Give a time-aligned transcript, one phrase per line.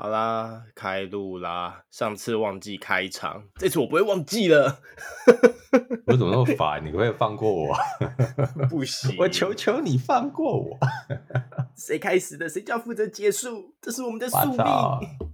[0.00, 1.82] 好啦，开录啦！
[1.90, 4.78] 上次忘记开场，这次我不会忘记了。
[6.06, 6.80] 我怎么那么烦？
[6.86, 7.74] 你可不可以放过我？
[8.70, 10.78] 不行，我求求你放过我。
[11.76, 14.64] 谁开始的，谁就要负责结束，这是我们的宿命。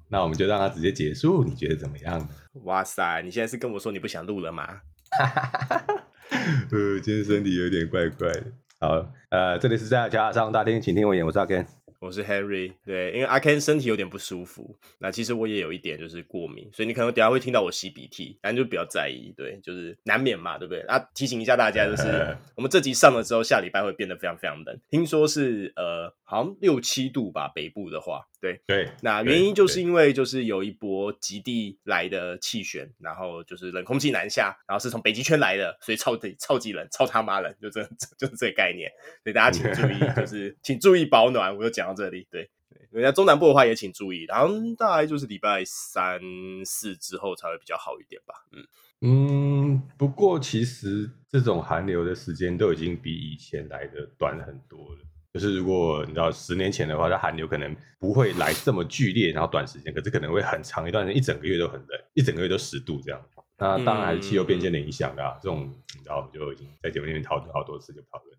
[0.09, 2.27] 那我们就让他直接结束，你觉得怎么样？
[2.65, 4.81] 哇塞，你现在是跟我说你不想录了吗？
[6.73, 8.45] 呃，今天身体有点怪怪的。
[8.81, 11.67] 好，呃，这里是在家上大厅，请听我演，我是阿 Ken。
[12.05, 20.83] 我是 Henry，对，因为阿 Ken 身体有点不舒服，那其实我也有一点就是过敏，所以你可能等下会听到我吸鼻涕，但就比较在意，对，就是难免嘛，对不对？
[20.83, 37.83] 啊，提醒一下大家，就是 我们这集上了之后，下礼拜会变得非常非常冷，听说是呃，好像六七度吧，北部的话，对对，那原因就是因为就是有一波极地来的气旋，然后就是冷空气南下，然后是从北极圈来的，所以超级超级冷，超他妈冷，就这
[38.19, 38.91] 就是这个概念，
[39.23, 42.51] 所以大家请注意，就 是请注意保暖，我就讲到这里，对。
[42.91, 46.21] 人家中南部的话也请注意，然后大概就是礼拜三
[46.65, 48.35] 四之后才会比较好一点吧。
[48.53, 48.65] 嗯
[49.01, 55.01] 嗯，不过其实这种寒流的时间都已经比以前来的短很多了。
[55.35, 63.21] 就是如果你知道十年前的话，它寒流可能不会来这么剧烈，然后短时间，可是可能会很长一段时间，一整个月都很冷，一整个月都十度这样。
[63.59, 65.37] 那当然还是气候变迁的影响啊。
[65.43, 68.39] 这种你知道，我们就已经在节目里面讨论好多次，就讨论。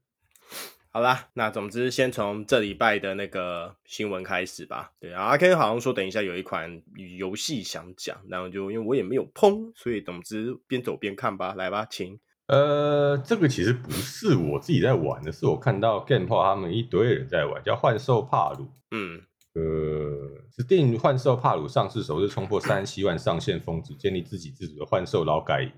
[0.90, 4.94] 好啦，那总之先从这礼拜的那个新闻开始吧。
[4.98, 6.82] 对啊，阿 K 好像说等一下有一款
[7.18, 11.54] 游戏想讲，然后就因为我也没有碰，所以总之边走边看吧。
[11.58, 12.18] 来吧，请。
[12.48, 18.66] 呃，这个其实不是我自己在玩的，是我看到 GamePro 他们一堆人在玩，叫《幻兽帕鲁》。
[18.92, 19.20] 嗯，
[19.56, 19.62] 呃，
[20.56, 25.72] 是电影《幻兽帕鲁》上市首日冲破三十七万上线峰值，建立自给自足的幻兽劳改。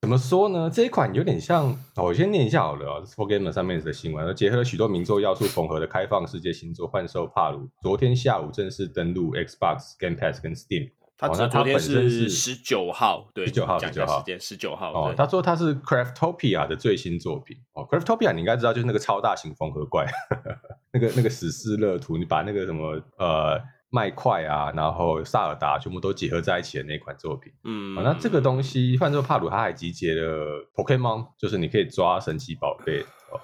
[0.00, 0.70] 怎么说呢？
[0.70, 3.04] 这一款有点像，我先念一下好了啊、哦。
[3.06, 10.90] f o r Gamer 上面的新闻，结合了许多名作要素缝合的开放世界新作《幻兽帕鲁》，昨天下午正式登陆 Xbox Game Pass 跟 Steam。
[11.16, 14.92] 它昨天是十九号，对，十九号，十九号，十九号。
[14.92, 17.56] 哦，他说他是 Craftopia 的最新作品。
[17.72, 20.06] 哦，Craftopia 你应该知道，就是那个超大型缝合怪，
[20.92, 23.60] 那个那个史诗乐图，你把那个什么呃。
[23.90, 33.38] 麦块啊，然后萨尔达全部都结合在一起的那款作品，嗯，那这个东西，幻兽帕鲁他还集结了 Pokemon，就是你可以抓神奇宝贝哦，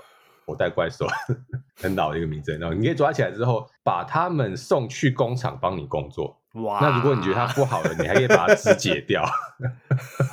[0.44, 1.06] 口袋怪兽，
[1.80, 6.39] 很老的一个名字，然后你可以抓起来之后，把他们送去工厂帮你工作。
[6.54, 9.24] 哇，那如果你觉得它不好了，你还可以把它肢解掉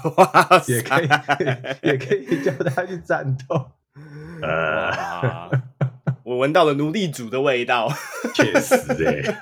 [0.67, 1.07] 也可以，
[1.83, 3.71] 也可以叫它去战斗。
[4.41, 5.49] 呃。
[6.23, 7.87] 我闻到了奴隶主的味道，
[8.35, 9.39] 确实哎、欸，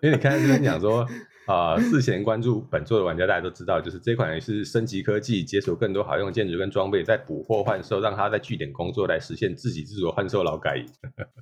[0.00, 1.08] 因为你看这边讲说啊、
[1.48, 10.86] 呃，事前关注本作的玩家大家都知道，就是这款也是升级科技，解锁更多好用的建筑跟装备，再捕获幻兽，让他在据点工作来实现自给自足的幻兽劳改营。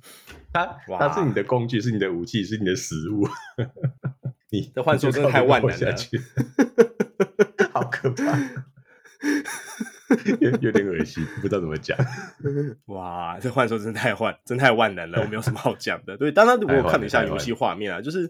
[0.51, 0.65] 它
[0.99, 3.27] 它是你的工具，是你的武器，是你的食物。
[4.49, 5.95] 你的幻兽真的太万能了，
[7.71, 8.37] 好可怕。
[10.41, 11.97] 有有点恶心，不知道怎么讲。
[12.87, 16.17] 哇，这幻兽真的太万，真太万能了，我没有什么好讲的。
[16.17, 18.29] 对，当然我看了一下游戏画面啊，就是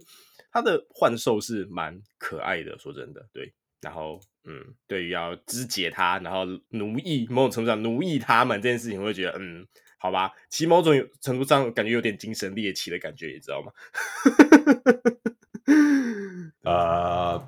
[0.51, 3.53] 他的幻兽是蛮可爱的，说真的，对。
[3.81, 9.65] 然后，嗯，对于要肢解他，然后奴役某种程度上奴役他们这件事情，我会觉得，嗯，
[9.97, 13.71] 好吧，其某种程度上感觉有点精神猎奇的感觉，你知道吗？
[16.63, 17.43] 呃，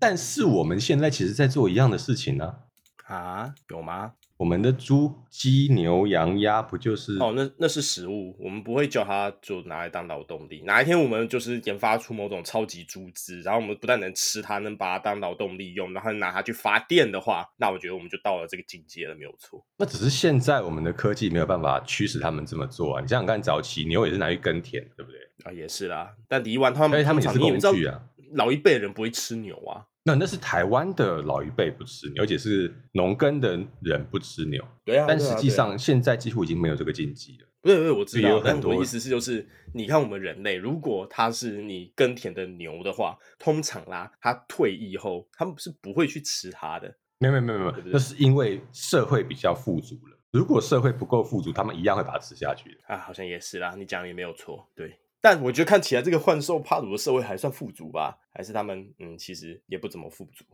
[0.00, 2.56] 但是我们现在其实在做一样的事情呢、
[3.04, 3.14] 啊。
[3.14, 4.14] 啊，有吗？
[4.38, 7.18] 我们的猪、鸡、牛、羊、鸭不就是？
[7.18, 10.62] 哦，那那是食物，我们不会叫它就拿来当劳动力。
[10.64, 19.60] 哪一天我们就是研发出某种超级猪只，然后我们不但能吃它，能把它当劳动力用，然后拿它去发电的话，那我觉得我们就到了这个境界了，没有错。
[19.76, 23.02] 那只是现在我们的科技没有办法驱使他们这么做啊！
[23.02, 25.20] 你想想看，早期牛也是拿去耕田，对不对？
[25.42, 26.14] 啊，也是啦。
[26.28, 28.00] 但第一万他们，他们也是工具啊。
[28.34, 29.82] 老一辈的人不会吃牛啊。
[30.08, 34.62] 那那是台湾的老一辈不吃牛，而且是农耕的人不吃牛。
[34.84, 37.46] 对啊，但实际上现在几乎已经没有这个禁忌了。
[37.60, 46.96] 不是不是，我知道，但我的意思是，就是你看我们人类，如果他是你耕田的牛的话，通常啦，他退役后，他们是不会去吃它的。
[47.18, 50.16] 没有没有没有没有，那是因为社会比较富足了。
[50.30, 52.94] 如果社会不够富足，他们一样会把它吃下去的。
[52.94, 54.96] 啊，好像也是啦，你讲的也没有错，对。
[55.20, 58.18] 但我觉得看起来这个幻兽帕鲁的社会还算富足吧？
[58.32, 60.44] 还是他们嗯，其实也不怎么富足。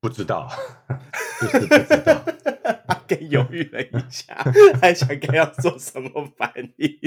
[0.00, 0.48] 不知道，
[1.40, 2.24] 就是不知道。
[2.86, 4.34] 阿 Ken 犹豫了一下，
[4.80, 6.98] 还想该要做什么反应。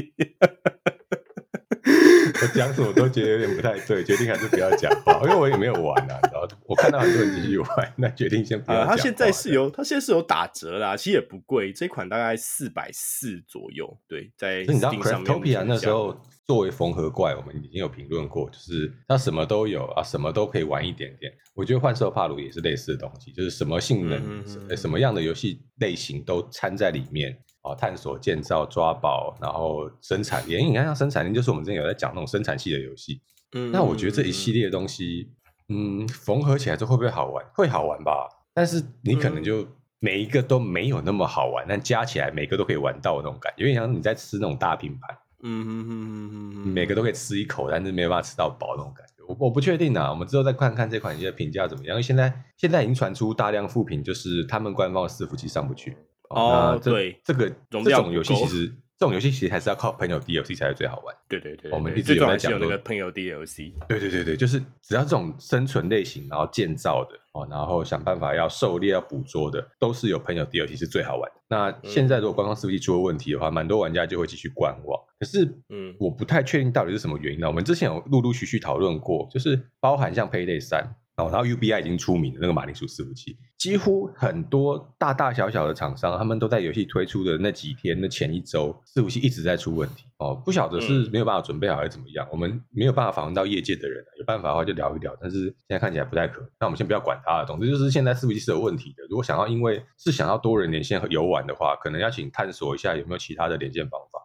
[2.42, 6.20] 我讲什么都觉得有点不太对，决定还是不要讲话，因为我也没有玩啊。
[6.24, 8.88] 然后我看到很多人继续玩，那决定先不要讲。
[8.88, 13.98] 他现在是有，他现在是有打折啦，其实也不贵，这款大概四百四左右。
[14.08, 15.24] 对，在 Steam 上
[15.68, 16.20] 那时候
[16.52, 21.32] 作为缝合怪，我们已经有评论过，就是它什么都有啊，什么都可以玩一点点。
[21.56, 27.32] 我觉得幻兽帕鲁也是类似的东西，就是什么性能、嗯嗯嗯什么样的游戏类型都掺在里面
[27.62, 30.62] 啊，探索、建造、抓宝，然后生产链。
[30.62, 33.22] 你看，像生产链，就是我们之前有在讲那种生产系的游戏。
[33.54, 35.32] 嗯，嗯，那我觉得这一系列的东西，
[35.70, 37.46] 嗯，缝合起来之后会不会好玩？
[37.56, 38.28] 会好玩吧。
[38.54, 39.66] 但是你可能就
[40.02, 45.18] 每一个都没有那么好玩，但加起来每个都可以玩到的那种感觉，有点像你在吃那种大拼盘。
[45.44, 49.24] 嗯哼哼哼哼哼，每个都可以吃一口，但是没有办法吃到饱那种感觉。
[49.28, 51.94] 我我不确定啊，我们之后再看看这款游戏的评价怎么样。
[51.94, 55.96] 因为现在现在已经传出大量负评，就是他们官方的伺服器上不去。
[56.30, 58.72] 哦，对，这个这种游戏其实。
[59.02, 61.16] 这种游戏其实还是要靠朋友 DLC 才是最好玩。
[61.28, 63.74] 对对对，我们一直有在讲那个朋友 DLC。
[63.88, 71.36] 对对对对，就是只要这种生存类型，然后建造的哦，然后想办法要狩猎、要捕捉的，都是有朋友 DLC 是最好玩的。
[71.48, 75.02] 那现在如果官方伺服器出了问题的话，蛮多玩家就会继续观望。
[75.22, 77.46] 可是，嗯，我不太确定到底是什么原因呢？
[77.48, 80.96] 我们之前有陆陆续续讨论过，就是包含像 Payday 三。
[81.14, 90.06] 然后 UBI 已经出名的那个马铃薯伺服器，几乎很多大大小小的厂商，他们都在游戏推出的那几天、那前一周，伺服器一直在出问题。
[90.18, 92.26] 哦，不晓得是没有办法准备好还是怎么样。
[92.26, 95.16] 嗯、我们没有办法访问到业界的人，有办法的话就聊一聊。
[95.22, 96.50] 但是现在看起来不太可能。
[96.60, 97.46] 那我们先不要管它了。
[97.46, 99.04] 总之就是现在伺服器是有问题的。
[99.08, 104.20] 如果想要，因为是想要多人连线和游玩的话，可能要请探索一下有没有其他的连线方法。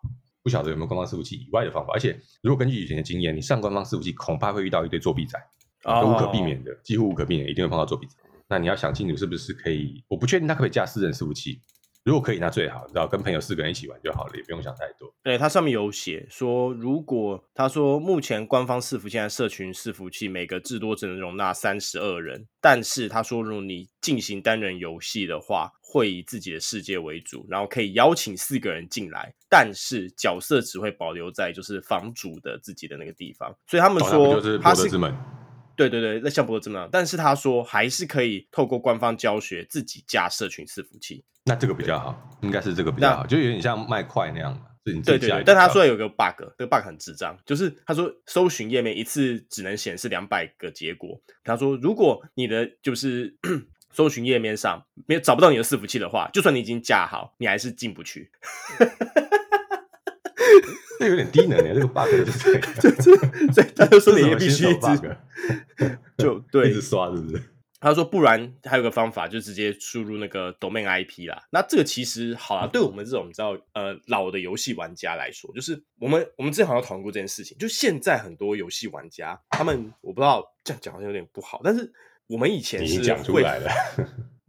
[0.46, 1.92] 不晓得有没有官方伺服器以外的方法。
[1.92, 5.36] 而且如果根据以前的经验，你上官方伺服器恐怕会遇到一堆作弊仔。
[5.82, 8.14] 都无可避免的，几乎无可避免，一定会碰到作弊仔。
[8.48, 10.02] 那你要想清楚，是不是可以？
[10.08, 11.60] 我不确定它可不可以架私人伺服器。
[12.04, 15.12] 如果可以，那最好，你知道，跟朋友四个人一起玩就好了，也不用想太多。
[15.22, 33.56] 对，它上面有写说，如果他说目前官方伺服现在社群伺服器每个至多只能容纳三十二人，但是他说，如果你进行单人游戏的话，会以自己的世界为主，然后可以邀请四个人进来，但是角色只会保留在就是房主的自己的那个地方。
[33.66, 34.90] 所以他们说，他是。
[35.78, 53.36] 对对对，那像不过这么样，但是他说还是可以透过官方教学自己加社群伺服器，那这个比较好，应该是这个比较好，就有点像卖块那样自己对对对，但他说有个 bug，这个 bug 很智障，就是他说搜寻页面一次只能显示两百个结果，他说如果你的就是
[53.96, 58.30] 搜寻页面上没有找不到你的伺服器的话，就算你已经架好，你还是进不去。
[60.98, 62.52] 这有点低能耶，这个 bug 就是
[63.00, 65.16] 这样，所以他就说你也必须一直
[66.18, 67.42] 就 对一直刷，是不是？
[67.80, 71.42] 他说不然还有个方法，就直接输入那个 domain IP 啦。
[71.50, 77.56] 那这个其实好啊，对我们这种你知道呃老的游戏玩家来说，就是我们我们之前好像讨论过这件事情。
[77.58, 81.92] 就现在很多游戏玩家，他们我不知道这样讲好像有点不好，但是
[82.28, 83.70] 我们以前是讲出来了，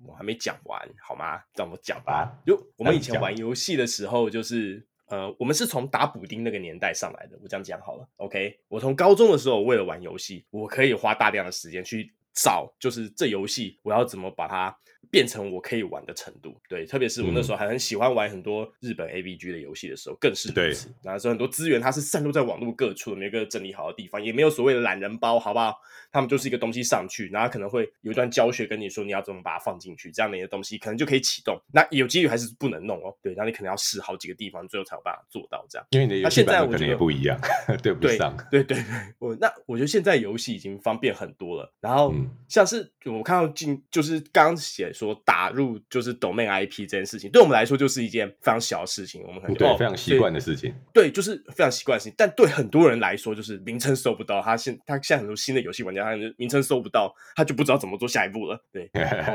[0.06, 1.40] 我还没讲完好吗？
[1.56, 2.40] 让我讲吧。
[2.46, 4.86] 就我们以前玩游戏的时候，就是。
[5.10, 8.60] 呃，我们是从打补丁那个年代上来的，我这样讲好了，OK。
[8.68, 14.78] 我从高中的时候，为了玩游戏，我可以花大量的时间去找，就是这游戏我要怎么把它。
[15.10, 20.94] 变成我可以玩的程度，对，特别是我那时候还很喜欢玩很多日本 A B G 的游戏的时候，更是如此。
[21.01, 25.74] 然后说很多资源它是散落在网络各处，没有一个整理好的地方，也没有所谓的懒人包，好不好？
[26.12, 31.57] 他们就是一个东西上去，然后可能会有一段教学跟你说你要怎么把它放进去，这样的一个东西可能就可以启动。
[31.72, 35.88] 那有几率还是不能弄哦，对，然后你可能要试好几个地方，最后才有办法做到这样。
[35.92, 37.40] 因为你的游戏版本可能也不一样，
[37.81, 38.36] 对不上。
[38.51, 38.86] 对对对，
[39.19, 41.74] 我那我觉得现在游戏已经方便很多了。
[41.80, 42.13] 然后
[42.48, 45.78] 像是我看到进就是刚写说打入。
[45.90, 50.74] 就是 domain IP 这件事情，对我们来说就是一件非常小的事情，我们很对、哦、非常习惯的事情。
[50.94, 52.14] 对，就是非常习惯的事情。
[52.18, 58.60] 但对很多人来说，就是名称搜不到，他现他现在很多新的游戏玩家，他名称搜不到，他就不知道怎么做下一步了。
[58.72, 58.90] 对，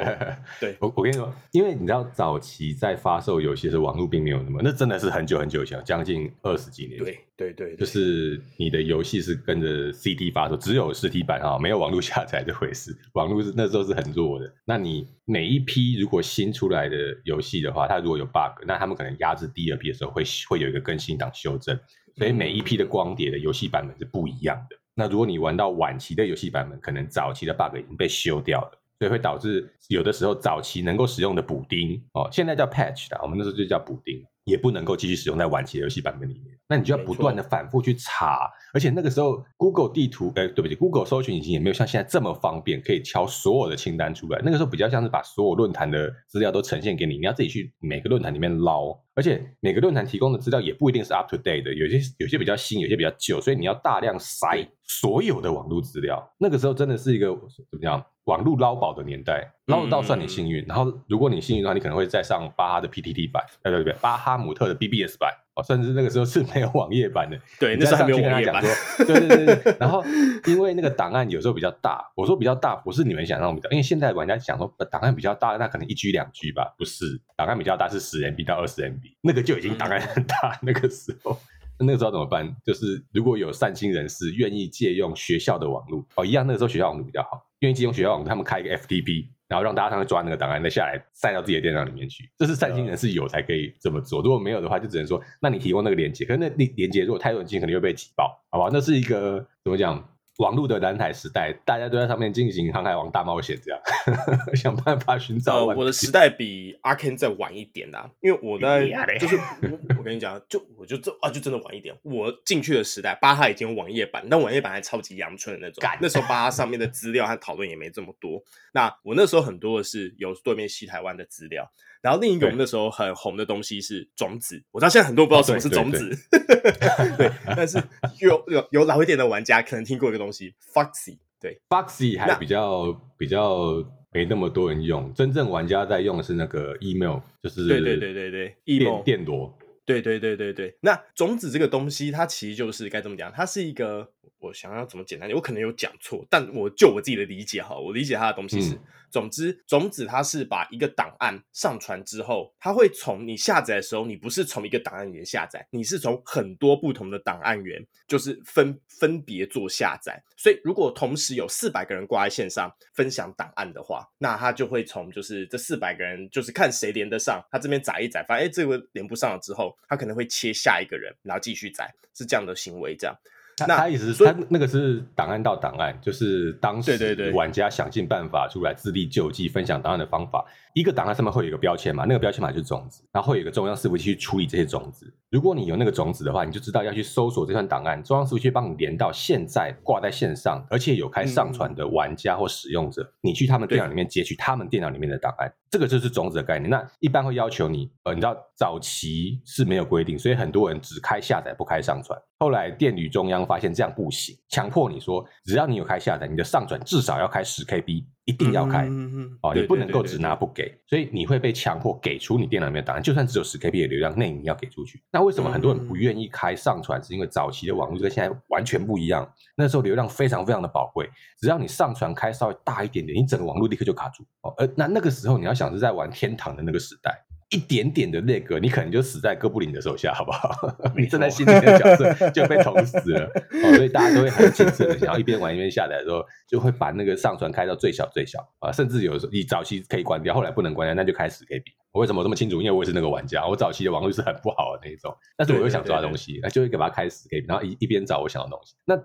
[0.60, 6.98] 对我我跟你说，因为你知道早期在发售游戏的时候，网络并没有那么，那真的是很久很久以前，将近二十几年。
[6.98, 12.81] 对对对，对，就是你的游戏是跟着 CD 发售，只有实体版啊，没有网络下载这回事。
[13.12, 14.52] 网络是那时候是很弱的。
[14.64, 21.78] 那你每一批如果新出来的游戏的话，它如果有 bug，那他们可能压制第二批的时候会会有一个更新档修正，
[22.16, 24.76] 所以每一批的光碟的游戏版本是不一样的。
[24.94, 34.24] 那如果你玩到晚期的游戏版本，可能早期的 bug 已经被修掉了，所以会导致有的时候早期能够使用的补丁哦，现在叫 patch 的，我们那时候就叫补丁。
[34.44, 44.40] 也不能够继续使用在晚期的游戏版本里面，那你就要不断的反复去查，而且那个时候 Google 地图，哎，对不起，Google 搜寻引擎也没有像现在这么方便，可以敲所有的清单出来。
[44.42, 56.32] 那个时候比较像是把所有论坛的资料都呈现给你，你要自己去每个论坛里面捞，而且每个论坛提供的资料也不一定是 up to date 的，有些有些比较新，有些比较旧，所以你要大量筛所有的网络资料。
[56.38, 57.26] 那个时候真的是一个
[57.70, 58.02] 怎么样？
[58.26, 60.62] 网络捞宝的年代，捞得到算你幸运。
[60.62, 67.38] 嗯、然后，如果你幸运的话，你可能会再上巴哈的 PTT 版，对对对，巴哈姆特的 BBS 版，哦，甚至那个时候是没有网页版的。
[67.60, 68.62] 对，那时候还没有网页版。
[68.98, 69.76] 对对对对。
[69.80, 70.02] 然后
[70.46, 80.52] 因为那个档案有时候比较大，我说比较大不是你们想象比较，因为现在玩家想说档案比较大，那可能一 G 两 G 吧，不是，档案比较大是十 MB 到二十 MB，那个就已经档案很大。
[80.54, 81.38] 嗯、那个时候，
[81.78, 82.56] 那个时候怎么办？
[82.64, 89.26] 就是如果有善心人士愿意借用学校的网络，哦，一样，那个时候学校网络比较好，愿意借用学校网络，他们开一个 FTP。
[89.52, 92.24] 然后让大家上去抓那个档案，再下来塞到自己的电脑里面去。
[92.38, 98.70] 这是善心人士有才可以这么做，如果没有的话，就只能说，那你提供那个链接，可是那链接如果太多人进，肯定会被挤爆，好吧？
[98.72, 100.02] 那是一个怎么讲？
[100.42, 103.80] 网络的蓝海时代，大家都在上面进行航海王大冒险，这样
[104.56, 105.76] 想办法寻找、呃。
[105.76, 108.84] 我的时代比 Arcane 再晚一点啦，因为我在
[109.20, 111.94] 就是我，我跟你讲，就我就这啊，就真的晚一点。
[112.02, 115.80] 我进去的时代，巴哈已经有网页版，但网页版还超级阳春的那种。
[115.80, 118.42] 干那时候巴哈上面的资料和讨论也没这么多。
[118.72, 121.70] 那我那时候很多的是有对面西台湾的资料。
[122.02, 126.10] 然后另一个我们那时候很红的东西是种子，我知道现在很多人不知道什么是种子，
[127.16, 127.82] 对，但是
[128.20, 139.00] 有有有老一点的玩家可能听过一个东西，Foxy，对，Foxy 还比较比较没那么多人用，真正玩家在用的是那个 email，就是对对对对对，email。
[139.04, 139.56] 电铎，
[139.86, 148.74] 对对对对对，那种子这个东西它其实就是该怎么讲，它是一个我想要怎么简单点，我可能有讲错，但我就我自己的理解哈，我理解他的东西是。
[148.74, 160.18] 嗯总之，种子它是把一个档案上传之后，它会从你下载的时候，你不是从一个档案源下载，你是从很多不同的档案源，就是分分别做下载。
[160.34, 173.14] 所以，如果同时有四百个人挂在线上分享档案的话，那他就会从就是这四百个人，就是看谁连得上，他这边载一载，发现哎这个连不上了之后，他可能会切下一个人，然后继续载，是这样的行为这样。
[173.56, 180.44] 他那他意思是，他那个是档案到档案，就是当时玩家想尽办法出来自力救济、分享档案的方法。
[180.74, 185.12] 一个档案上面会有一个标签嘛，那个标签码就是种子，然后会有一个中央伺服器去处理这些种子。
[185.30, 196.68] 如果你有那个种子的话，你就知道要去搜索这段档案，中央伺服器帮你连到现在挂在线上，而且有开上传的玩家或使用者，嗯、你去他们电脑里面截取他们电脑里面的档案，对这个就是种子的概念。
[196.68, 202.16] 那一般会要求你，呃，你知道早期是没有规定，所以很多人只开下载不开上传。
[202.38, 208.04] 后来电驴中央发现这样不行，强迫你说，只要你有开下载，你的上传至少要开十 KB。
[208.24, 215.02] 一定要开、嗯、哦，你不能够只拿不给，所以你会被强迫给出你电脑里面的档案，就算只有十 KB 的流量，那你要给出去。
[215.10, 217.02] 那为什么很多人不愿意开上传？
[217.02, 221.10] 是因为早期的网络跟现在完全不一样，那时候流量非常非常的宝贵，
[221.40, 224.54] 只要你上传开稍微大一点点，你整个网络立刻就卡住哦。
[224.56, 227.24] 而那那个时候你要想是在玩天堂的那个时代。
[227.52, 230.50] 一点点的那个，你可能就死在哥布林的手下，好不好？
[230.96, 233.26] 你站在心里的角色就被捅死了，
[233.62, 241.62] 哦，所以大家都会很谨慎的，想要一边玩一边下载的时候，就会把那个上传开到最小最小啊，甚至有时候你早期可以关掉，后来不能关掉，那就开始 KB。
[241.92, 242.62] 我为什么这么清楚？
[242.62, 248.74] 因为我也是那个玩家，我早期的网络是很不好的那一种，但是我又想抓东西，那就会给它开始 KB，然后一一边找我想要的东西。
[248.86, 248.96] 那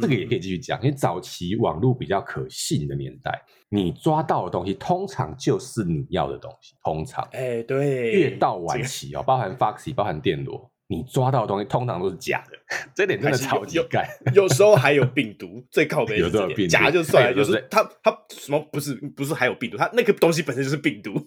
[0.00, 3.42] 这个也可以继续讲，因为早期网络比较可信的年代。
[3.68, 12.56] 你抓到的东西通常就是你要的东西，通常，哎、欸，对，越到晚期哦，包含 Foxy，包含电罗，你抓到的东西通常都是假的，
[12.94, 14.06] 这点真的超级干。
[14.34, 21.12] 有时候还有病毒，最靠北，有时候病毒，假就算了， 有时候他他什么不是不是还有病毒，他那个东西本身就是病毒。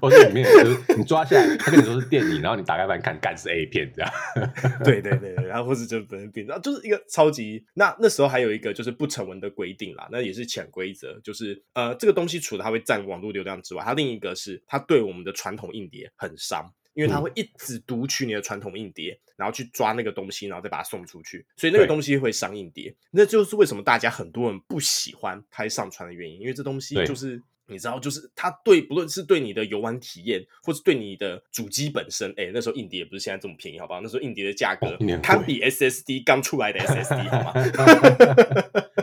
[0.00, 4.10] 或者里面就是你抓下来，他跟你说是电影，然后你打开来看，干是 A 片这样。
[4.84, 7.64] 对对对，然后或是就本身变，然后就是一个超级。
[7.74, 22.94] 那那时候还有一个就是不成文的规定啦，那也是潜规则，就是呃这个东西除了它会占网络流量之外，它另一个是它对我们的传统硬碟很伤，因为它会一直读取你的传统硬碟，然后去抓那个东西，然后再把它送出去，所以那个东西会伤硬碟。
[23.10, 27.40] 那就是为什么大家很多人不喜欢开上传的原因，因为这东西就是。
[27.70, 34.00] 你知道，就是它对，不论是对你的游玩体验，或是对你的主机本身，哎、欸，那时候硬碟也不是现在这么便宜，好不好？
[34.00, 37.52] 那时候硬碟的价格堪比 SSD 刚出来的 SSD， 好吗？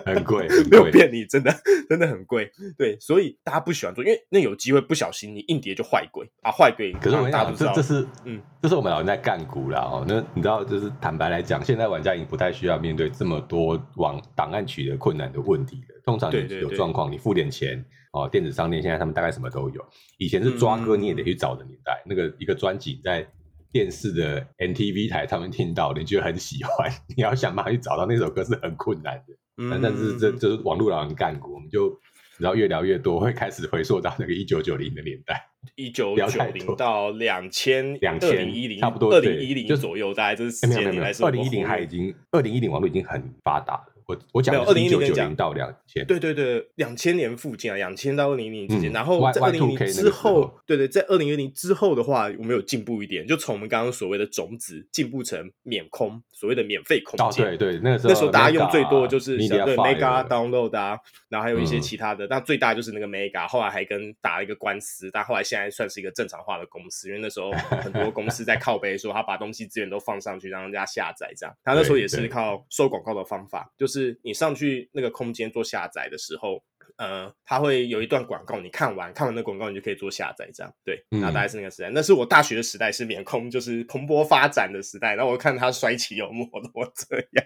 [0.05, 1.53] 很贵，很贵，没有骗你，真的
[1.89, 2.50] 真的很贵。
[2.77, 6.93] 对，所以大家不喜欢做，因为那有机会不小心你硬碟就坏鬼啊，坏鬼。
[6.93, 10.05] 可是我跟你讲，这这是嗯，这是我们老人在干股啦哦。
[10.07, 16.01] 那你知道，就是坦白来讲，现在玩家已经不太需要面对这么多往档案取得困难的问题了。
[16.05, 17.83] 通常你有状况，你付点钱。
[18.24, 19.86] 哦，电子商店现在他们大概什么都有。
[20.17, 22.01] 以前是抓歌，你也得去找的年代。
[22.05, 23.27] 嗯、那个一个专辑在
[23.71, 29.33] 电视的 NTV 台他们听到，你觉得很喜欢， 你要想办法去找到那首歌是很困难的。
[29.57, 32.00] 嗯，但是这这是网络老人干过，我们就
[32.38, 40.86] 然后越聊越多，会开始回溯到那个一九九零的年代， 一九九零到两千两千一零，差不多二零一零左右，大概这是时间。
[41.24, 43.93] 二零一零还已经二零一零网络已经很发达了。
[44.07, 48.89] 我我讲二零一九九零到两千，对对对，两千年附近啊，两千到二零一零之间。
[48.89, 57.44] 嗯、然后在二零一零之后，对对，在二零一零之后的话，我们有进步一点，就从我们刚刚所谓的种子进步成免空，所谓的免费空间。
[57.44, 67.50] 哦、对对，那个时候那时候大家用最多的就是像对 Mega Download 啊，然后还有一些其他的，嗯、但最大就是那个 Mega，后来还跟打了一个官司，但后来现在算是一个正常化的公司，因为那时候
[67.82, 71.56] 很多公司在靠背说他把东西资源都放上去，让人家下载这样。
[71.63, 76.62] 他那时候也是靠收广告的方法，就是你上去那个空间做下载的时候，
[76.96, 80.74] 呃，他会有一段广告，你看完看完那广告，你就可以做下载这样。
[80.84, 85.15] 对，然后大概是那个时代，嗯、那是我大学的时代，是免空，就是蓬勃发展的时代。
[85.15, 87.46] 然后我看他衰起有没的我这样。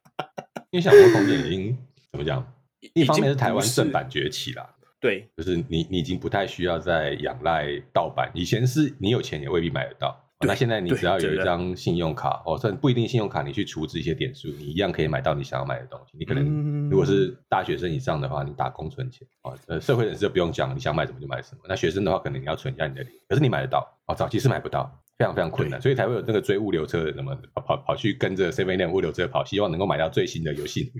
[0.70, 1.76] 因为小魔空间已经
[2.12, 2.52] 怎么讲？
[2.94, 10.29] 一方面是台湾正版崛起了，对，就是你你已经不太需要再仰赖盗版，以前是你有钱也未必买得到。
[10.46, 16.16] 那现在你只要有一张信用卡哦，甚至不一定信用卡，你去储值一些点数，你一样可以买到你想要买的东西。
[16.18, 19.54] 你可能如果是大学生以上的话，你打工存钱哦。
[19.66, 21.60] 呃，社会人士就不用讲，你想买什么就买什么。
[21.68, 24.14] 那学生的话，可能你要存一下你的零，可是你买得到哦。
[24.14, 24.90] 早期是买不到。
[25.20, 30.90] 非常非常困难，所以才会有那个追物流车的什么跑跑跑去跟着 Seven Eleven 物流车跑，希望能够买到最新的游戏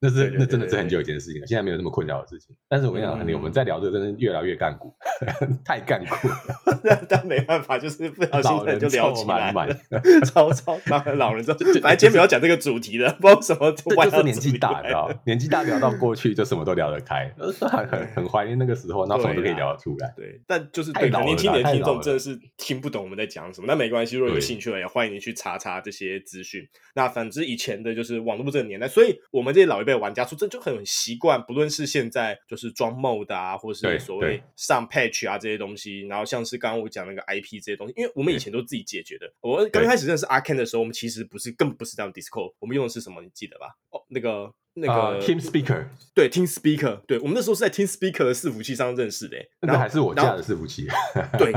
[0.00, 1.46] 那是那真的是很久以前的事情了。
[1.48, 2.54] 现在没有那么困扰的事情。
[2.68, 4.94] 但是我跟你讲，嗯、我们在聊这个，真的越来越干股，
[5.64, 6.34] 太干股了。
[6.84, 9.76] 但但没办法，就是不小心就聊起来了。
[10.24, 10.78] 超超
[11.16, 13.72] 老人，反正今天没有讲这个主题的，不知道什么。
[13.72, 20.12] 这就是年纪大，你知道年纪大聊到过去就什么都聊得开，很很很怀念那个时候，然后什么都可以聊得出来。
[20.16, 24.44] 对，但就是对年轻的听众真的是听不懂我们在讲什么，那没关系，如果有。
[24.44, 26.68] 兴趣了也欢迎你去查查这些资讯。
[26.94, 39.32] 那反之以前的就是网络这个年代，所以我们这些老一辈玩家说，这就很习惯，不论是现在就是装 mod 啊，或是所谓上 patch 啊这些东西，然后像是刚刚我讲那个 IP 这些东西，因为我们以前都自己解决的。
[39.40, 43.22] 我刚开始认识 Arkane 的时候，我们其实不是，根本不是这样 Discord，我们用的是什么？
[43.22, 43.68] 你记得吧？
[43.88, 44.52] 哦，那个。
[44.76, 50.86] 那个 Team Speaker，对 Team Speaker，对我们那时候是在 Team Speaker 的伺服器上认识的，那个还是我架的伺服器，
[51.38, 51.52] 对，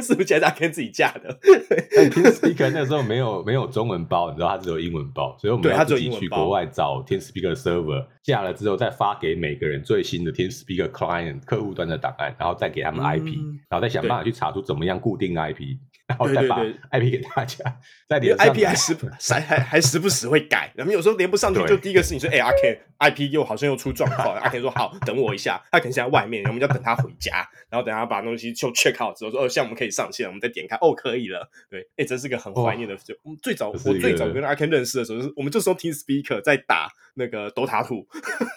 [0.00, 1.38] 伺服器还是阿 Ken 自己架的。
[1.42, 13.36] Team Speaker 那时候没有没有中文包，你知道它只有英文包，所以我们要自己去国外找 Team Speaker server 架了之后，再发给每个人最新的 Team Speaker client 客户端的档案，然后再给他们 IP，
[13.68, 15.76] 然后再想办法去查出怎么样固定 IP。
[16.06, 16.58] 然后再把
[16.90, 18.94] IP 给大家，再连 IP 还时
[19.32, 31.48] 还还还时不时会改，然后有时候连不上去，就第一个事情说：“哎，Arkane IP 又好像又出状况。” Arkane 说：“好，等我一下。”他可能现在外面，我们就要等他回家，然后等他把东西就 check 好之后说：“哦，现在我们可以上线了。”我们再点开，哦，可以了。
[31.70, 32.96] 对，哎，真是个很怀念的。
[32.96, 38.04] 就最早我最早跟 Arkane 认识的时候，就是我们就说 Team Speaker 在打那个 Dota 2。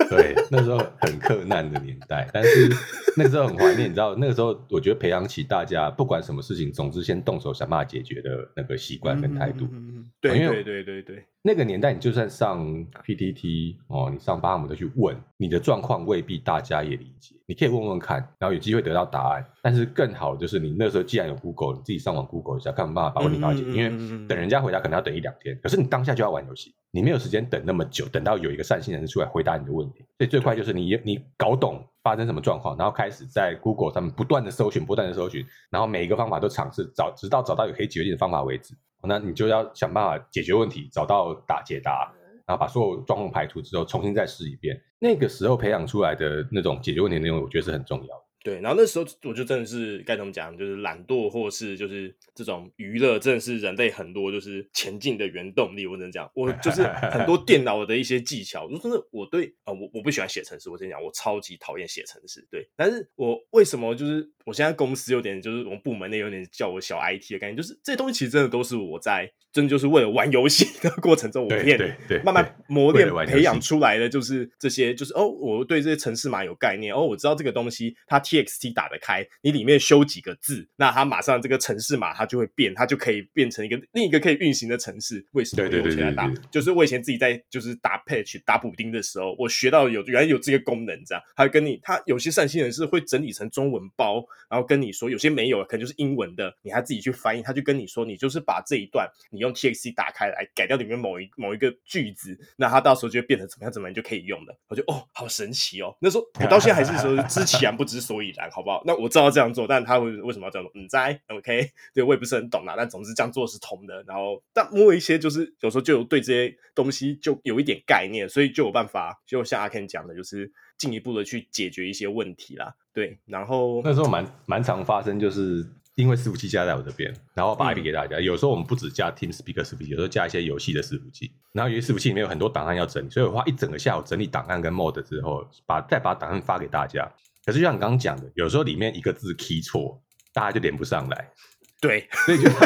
[0.10, 2.70] 对，那时候很困难的年代，但是
[3.18, 3.90] 那个时候很怀念。
[3.90, 8.16] 你知道，那个时候我觉得培养起大家不管什么事情，总之先动手想办法解决。
[8.26, 11.24] 的那个习惯跟态度，嗯，对对对对对。
[11.44, 12.66] 那个年代，你就算上
[13.04, 17.36] PTT 哦，你上巴姆的去问你的状况，未必大家也理解。
[17.46, 19.46] 你可以问问看，然后有机会得到答案。
[19.62, 23.78] 但是更好的就是，你那时候既然有 Google，你自己上网 Google 一下，看有办法把问题解决。
[23.78, 30.00] 因为等人家回答可能要等一两天，可是你当下就要玩游戏，你没有时间等那么久，等到有一个善心人士出来回答你的问题。
[30.18, 38.76] 所以最快就是你你搞懂发生什么状况，然后开始在 Google 上面不断的搜寻，不断的搜寻，然后每一个方法都尝试找，直到找到有可以解决的方法为止。
[39.02, 42.14] 那你就要想办法解决问题，找到答解答，
[42.46, 44.80] 然后把所有状况排除之后，重新再试一遍。
[45.00, 48.25] 那个时候培养出来的那种解决问题的内容，我觉得是很重要的。
[48.46, 55.88] 对，然后那时候我就真的是该怎么讲，就是懒惰，或是就是这种娱乐，真的是人类很多就是前进的原动力。
[55.88, 62.48] 我只能讲，我就是很多电脑的一些技巧，就真的我对啊、我我不喜欢写程式，我真讲，我超级讨厌写程式。
[62.52, 69.34] 对，但是我为什么就是我现在公司有点就是我们部门内有点叫我小 IT 的感觉，就是这些东西其实真的都是我在。
[69.56, 85.26] 真的就是为了玩游戏的过程中，我练，慢慢磨练培养出来的，就是这些，就是哦，我对这些城市码有概念，哦，我知道这个东西它 TXT 打得开，你里面修几个字，那它马上这个城市码它就会变，它就可以变成一个另一个可以运行的城市。
[85.32, 86.30] 为什么我用起来打？
[86.52, 94.16] 就是我以前自己在就是打 patch 打补丁的时候，我学到有原来有这个功能，这样，还跟你，他有些善心人士会整理成中文包，
[94.50, 99.45] 然后跟你说，有些没有，可能就是英文的，你还自己去翻译，他就跟你说，你就是把这一段你。
[99.46, 104.58] 用 TXT 打开来改掉里面某一某一个句子，那它到时候就会变成怎么样怎么样就可以用了。
[104.68, 105.96] 我觉得哦，好神奇哦！
[106.00, 108.82] 那时候 我到现在还是说知其然不知所以然，好不好？
[108.86, 110.72] 那我知道这样做，但他为为什么要这样做？
[110.74, 111.72] 你在 OK？
[111.94, 114.04] 对我也不是很懂啦，但总之这样做是通的。
[114.08, 122.76] 然后但摸一些，就是有时候就有对这些东西就有一点概念，所以就有办法，就像阿 Ken 讲的，就是进一步的去解决一些问题啦。
[122.94, 125.66] 对，然后那时候蛮蛮常发生，就是。
[125.96, 128.18] 因为伺服器加在我这边，然后把 IP 给大家。
[128.18, 131.32] 嗯、有时候我们不止加 TeamSpeak 伺服器，有时候加一些游戏的伺服器。
[131.54, 137.10] 然后有些伺服器里面有很多档案要整理，所以我花一整个下午整理档案跟 mod 之后，把再把档案发给大家。
[137.46, 140.02] 可是就像你刚刚讲的，有时候里面一个字 key 错，
[140.34, 141.32] 大家就连不上来。
[141.80, 142.50] 对，所以就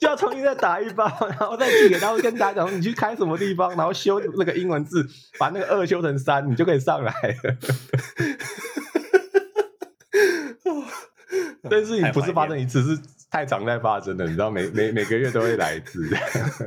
[0.00, 5.08] 就要重新再打一包，然后再寄给他，跟大家讲你去开什么地方，然后修那个英文字，
[5.38, 7.56] 把那个二修成三，你就可以上来了。
[11.72, 16.06] 但是你不是发生一次，是太常在发生的，你知道，每每每个月都会来一次，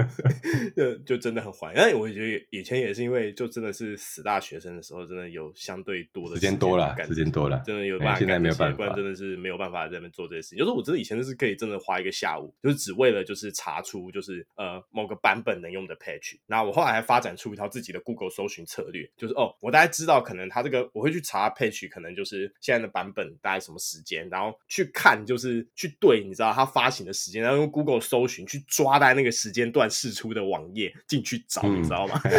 [0.75, 1.85] 就就真的很怀念。
[1.85, 8.17] 哎，我觉得以前也是因为就真的是死大学生的时候，真的有相对多的时间多了，时间多了，真的有办法。
[8.17, 10.57] 现在没有办法，不然真的是没有办法在那边做这些事情。
[10.57, 16.35] 就是我真的以前是可以真的花一个下午，就是只为了就是查出就是呃某个版本能用的 patch。
[16.47, 24.89] 那我后来还发展出一套自己的 Google 搜寻策略，就是哦，我大概知道可能他这个我会去查 patch，可能就是现在的版本大概什么时间，然后去。
[24.95, 32.19] 看就是去对，你知道他发行的时间，然后用 Google 搜寻去抓在那个时间段释出的网页进去找，嗯、你知道吗？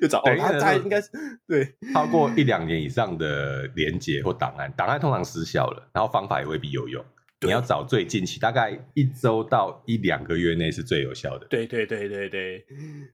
[0.00, 1.08] 就找哦，他他应该是
[1.46, 7.02] 对超过一两年以上的连接或档案，档案通常失效了，然后方法也未必有用。
[7.42, 11.46] 你要找最近期，大概一周到一两个月内是最有效的。
[11.48, 12.64] 对对对对对，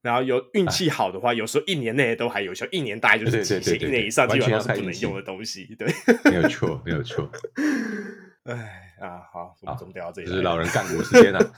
[0.00, 5.76] 然后有运气好的话，啊、有时候一年内都还有效，一年大概就是极限，一年以上基本上是不能用的东西。
[5.76, 5.88] 对，
[6.30, 7.30] 没有错，没有错。
[8.44, 10.28] 哎啊，好，我们怎么聊到这里？
[10.28, 11.40] 就是老人干股时间了。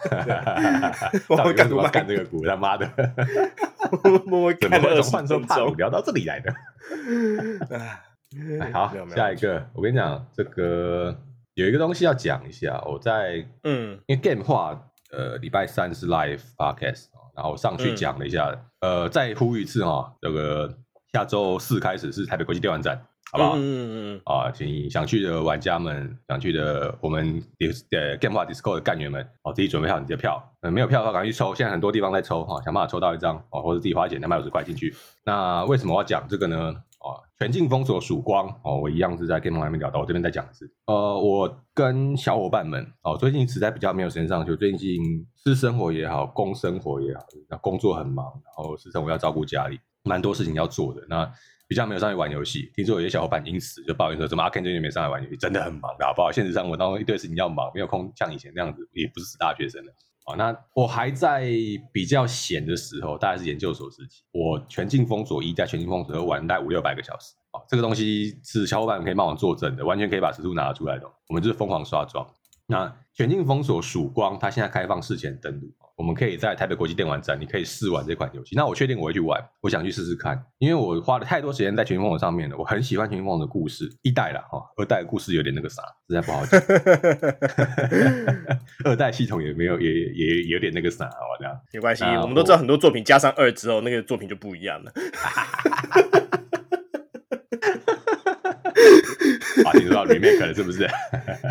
[1.29, 2.87] 我干股干这个股，他妈的，
[4.31, 6.55] 我怎么会从换手怕聊到这里来的？
[8.61, 11.17] 哎，好，下一个，我跟你讲这个。
[11.55, 14.77] 有一个东西要讲一下，我在嗯，因为 Game 话，
[15.13, 17.05] 呃，礼拜三是 Live Podcast，
[17.37, 20.77] 然后上去讲了一下，嗯、呃，再呼吁一次哈，这个
[21.13, 23.01] 下周四开始是台北国际电玩展，
[23.35, 23.57] 好不好？
[23.57, 27.43] 嗯嗯嗯啊，请想去的玩家们，想去的我们
[27.91, 34.95] 呃 Game 话 Discord 的干员们，哦，自己准备好你的票，呃，没有票的话赶快去抽，现在很多地方在抽哈，想办法抽到一张哦，或者自己花钱两百五十块进去。
[35.25, 36.77] 那为什么我要讲这个呢？
[37.05, 40.73] 啊，全境封锁曙光哦，我一样是在 Game 还没聊到，我这边再讲一次。
[40.87, 47.21] 呃，我跟小伙伴们哦，最近实在比较没有时间上去，最近私生活也好，公生活也好，
[47.51, 51.03] 那工作很忙，然后私生活要照顾家里，蛮多事情要做的。
[51.09, 51.31] 那
[51.67, 56.31] 比较没有上去玩游戏，听说有些小伙伴因此就抱怨说，怎么阿 Ken 最近没上来玩游戏，真的很忙的，好不好？
[56.31, 59.93] 现实生活当中一堆事情要忙，没有空像以前那样子，也不是死大学生了。
[60.25, 61.51] 啊，那我还在
[61.93, 67.35] 比较闲的时候，大概是研究所时期，我全境封锁一加全境封锁二玩大概五六百个小时。
[67.51, 71.07] 啊，这个东西是小伙伴可以帮我作证的，完全可以把时数拿出来的。
[71.29, 72.27] 我们就是疯狂刷装。
[72.67, 78.57] 那全境封锁曙光，它现在开放事前登录，我们可以在台北国际电玩展，你可以试玩这款游戏。
[78.57, 82.57] 那我确定我会去玩，我想去试试看，因为我花了太多时间在全境封锁上面了。
[82.57, 86.61] 我很喜欢全境封锁的故事，一代了哈，二代的故事有点那个啥，实在不好讲。
[88.85, 94.93] 二代系统也没有，也也有点那个啥，好像没关系，我们都知道很多作品加上二之后，那个作品就不一样了。
[99.65, 100.89] 啊，你说到 remake 了是不是？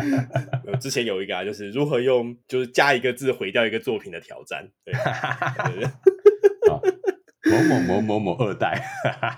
[0.80, 4.94] 之前有一个啊，就是如何用就是加一个字毁掉一个作品的挑战，对，
[7.50, 8.80] 某某某某某二代，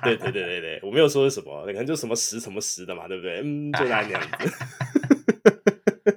[0.02, 3.40] 对对对对对，我没有说是什么，可能就什么十什么十的嘛，对不对？
[3.44, 4.26] 嗯，就那样子。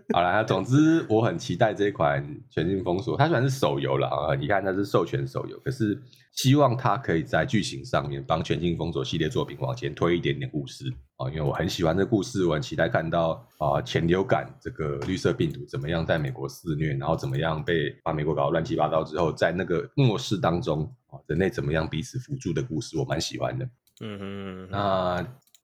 [0.14, 23.70] 好了，总之我很期待这一款《全境封锁》，它虽然是手游了啊，你看它是授权手游，可是希望它可以在剧情上面帮《全境封锁》系列作品往前推一点点故事啊，因为我很喜欢这个故事，我很期待看到啊前流感这个绿色病毒怎么样在美国肆虐，然后怎么样被把美国搞得乱七八糟之后，在那个末世当中啊，人类怎么样彼此辅助的故事，我蛮喜欢的。
[24.02, 24.80] 嗯哼，那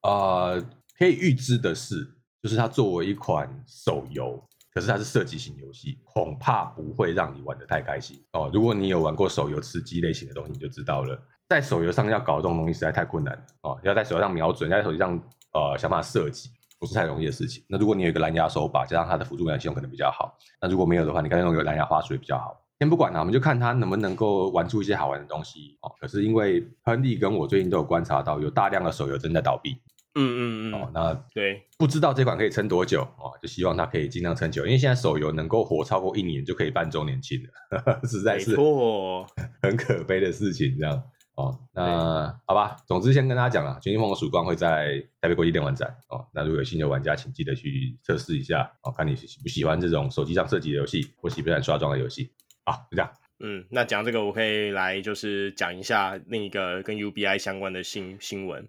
[0.02, 0.12] 啊、
[0.52, 0.66] 呃，
[1.00, 2.12] 可以预知的是。
[2.46, 4.40] 就是它作为一款手游，
[4.72, 8.52] 可是它是射击型游戏，恐怕不会让你玩得太开心哦。
[8.54, 13.80] 如果你有玩过手游吃鸡类型的东西，你就知道了，在手游上要搞这种东西实在太困难了哦。
[13.82, 15.20] 要在手游上瞄准，要在手机上
[15.54, 17.64] 呃想办法射击，不是太容易的事情。
[17.68, 20.38] 那如果你有一个蓝牙手把，加上它的辅助感系统可能比较好。
[20.62, 22.56] 那如果没有的话，你可以用一个蓝牙花水比较好。
[22.78, 25.92] 先不管它，我们就看它能不能够玩出一些好玩的东西哦。
[26.00, 29.76] 可是因为亨利跟我最近都有观察到，有大量的手游正在倒闭。
[30.16, 38.56] 嗯嗯嗯，哦，那对，不知道这款可以撑多久哦，就希望它可以尽量撑久，因为现在手游能够活超过一年就可以办周年庆了，呵 呵实在是
[39.62, 41.04] 很可悲的事情，这样
[41.36, 41.60] 哦。
[41.74, 46.26] 那好吧，总之先跟大家讲了，《全境封锁曙光》会在台北国际电玩展哦。
[46.34, 52.32] 那如果有新的玩家，请记得去测试一下哦，看你喜不喜欢这种手机上设计的游戏，或喜不喜欢刷装的游戏。
[52.64, 53.12] 好，就这样。
[53.42, 58.66] 嗯，那讲这个，我可以来就是讲一下另一个跟 UBI 相关的新新闻，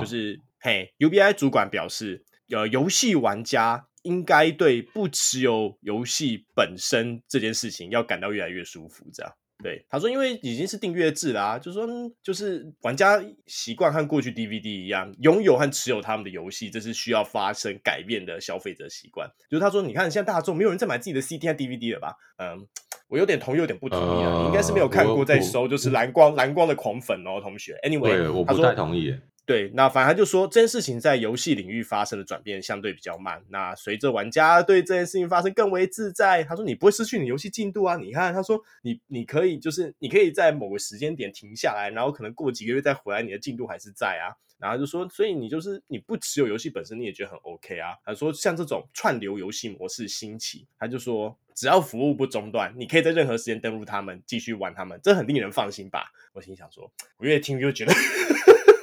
[0.00, 0.38] 就是。
[0.60, 9.32] 嘿，UBI 主管表示呃，游戏玩家应该对不持有游戏本身这件事情要感到越来越舒服，这样。
[9.62, 11.86] 对，他说，因为已经是订阅制啦、啊，就是说，
[12.22, 19.30] 就是玩家习惯和过去 DVD 一样，拥有和持有他们的游戏，这是需要发生改变的消费者习惯。
[19.50, 22.14] 就是他说，你看现在大众没有人在买自己的 CD 和 DVD 了吧？
[22.38, 22.66] 嗯，
[23.08, 24.32] 我有点同意，有点不同意啊。
[24.32, 27.78] 呃、你应该是没有看过再收，就是蓝光蓝光的狂粉哦，同学。
[27.82, 29.14] Anyway，我不太同意。
[29.46, 33.42] 对，那反正就说这件事情在游戏领域发生的转变相对比较慢。
[33.48, 37.96] 那随着玩家对这件事情发生更为自在，他说你不会失去你游戏进度啊。
[37.96, 44.38] 你看，他说你你可以就是你可以在某个时间点停下来，然后可能过几个月再回来，你的进度还是在啊。
[44.60, 47.94] 然后就说，所以你就是你不持有游戏本身，你也觉得很 OK 啊。
[48.04, 56.12] 他说像这种串流游戏模式兴起，他就说只要服务不中断，你可以在任何时间登录他们继续玩他们，这很令人放心吧。
[56.34, 57.92] 我心想说，我越听越觉得。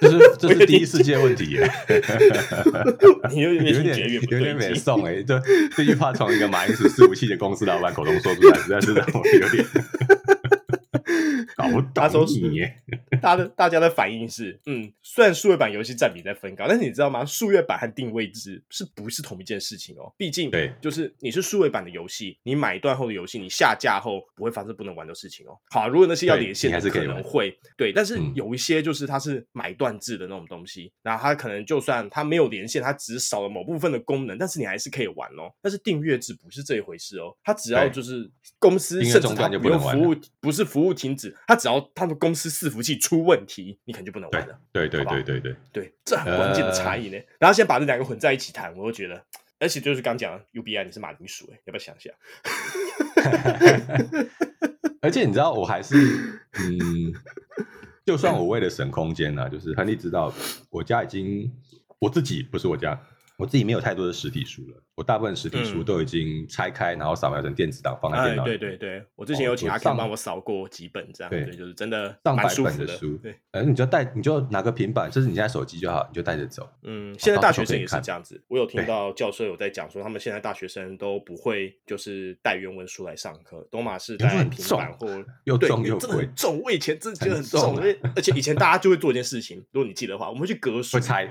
[0.01, 1.71] 这是 这是第一世界问题耶，
[3.31, 5.41] 你有点有点有点没送哎，这
[5.75, 9.65] 这句话从一个马铃薯伺服器的公司老板口中说出来，实在是让我有点。
[11.57, 12.59] 搞不懂他说是你，
[13.19, 17.25] 大的大家的反应是，嗯，虽然数位版游戏占比在分高，但是你知道吗？
[17.25, 20.13] 数位版和定位制是不是同一件事情哦？
[20.15, 25.57] 毕竟，对，就是你是数位版的游戏，你买断后的游戏，你下架后不会发生不能玩的事情哦。
[25.71, 35.51] 好，如果那些要连线，还是可能会对，但是有一些就是它是买断制的那种东西，那、嗯、它可能就算它没有连线，它只少了某部分的功能，但是你还是可以玩哦。
[35.59, 41.35] 但是订阅制不是这一回事哦，它只要就是公司甚至它不用服务，不是服务停止。
[41.47, 44.59] 他只要他们公司伺服器出问题，你可能就不能玩了。
[44.73, 47.17] 对对对对对对，这很关键的差异呢。
[47.17, 49.23] 呃、然后先把这两个混在一起谈，我就觉得，
[49.57, 52.11] 而且就是刚讲的 UBI，你是马铃薯哎，要不要想一下？
[55.01, 55.95] 而且你知道，我还是
[56.59, 57.13] 嗯，
[58.05, 60.33] 就算我为了省空间呢、啊，就是亨利知道，
[60.69, 61.49] 我家已经
[61.99, 63.01] 我自己不是我家，
[63.37, 64.83] 我自己没有太多的实体书了。
[64.97, 68.49] 我大部分实体书都已经拆开，然后扫描成电子档放在电脑里。
[68.49, 73.15] 对对对，我之前有请阿 Ken 帮我扫过几本，这样对，就是真的上百本的书。
[73.17, 76.67] 对，哎，你就带，你就拿个平板，就是你现在手机就好，你就带着走。
[76.81, 78.41] 嗯，现在大学生也是这样子。
[78.47, 85.07] 我有听到教授有在讲说，他们现在大学生都不会就是带原文书来上课，都嘛是带平板或
[85.43, 86.59] 又重又贵，很重。
[86.63, 91.29] 我以前真的觉得很重，因为而且以前大家就会做一件事情，如果你记得的话，我们会去隔书，会拆。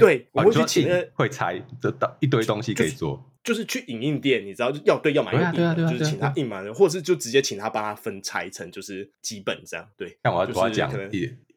[0.00, 3.32] 对，我们会去请会拆，这一堆东西可以做。
[3.44, 9.88] 就是去影印店，你知道要对要买一个，就是请他印嘛，或者是就直接请他帮他分拆成就是几本这样。
[9.96, 10.92] 对，像我要我要讲，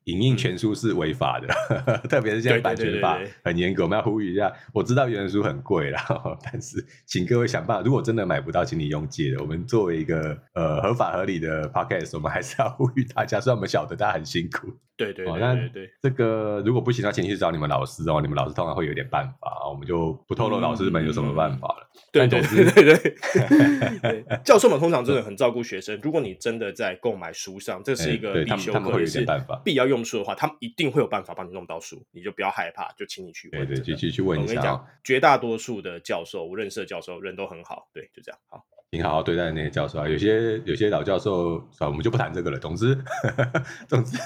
[0.04, 1.48] 影印全书是违法的，
[2.08, 4.54] 特别是现在版权法很严格，我们要呼吁一下。
[4.72, 6.00] 我知道原书很贵啦，
[6.46, 9.42] 但是请各位想办法，如果真的买不到，请你用借的。
[9.42, 14.72] 我们作为一个呃合法合理的 podcast，我们还是要呼吁大家，虽然我们晓得大家很辛苦。
[15.00, 18.20] 对对对对对，这个如果不行，那请你去找你们老师哦。
[18.22, 21.90] 你们老师通常会有点办法，我们就不透露老师们有什么办法了。
[22.12, 22.98] 对对对对
[24.02, 25.98] 对，教授们通常真的很照顾学生。
[26.04, 29.26] 如果你真的在购买书上，这是一个必修课，是
[29.64, 33.66] 必要用书的话，他们一定会有办法帮你弄到书，你就不要害怕，就请你去问。
[33.66, 34.52] 对对，去去去问一下。
[34.52, 37.90] 我跟你讲，绝大多数的教授，我认识的教授人都很好。
[37.94, 38.38] 对，就这样。
[38.50, 38.66] 好。
[38.92, 42.58] 挺好好对待那些教授啊，有些有些老教授，我们就不谈这个了。
[42.58, 42.98] 总之，
[43.88, 44.18] 总之，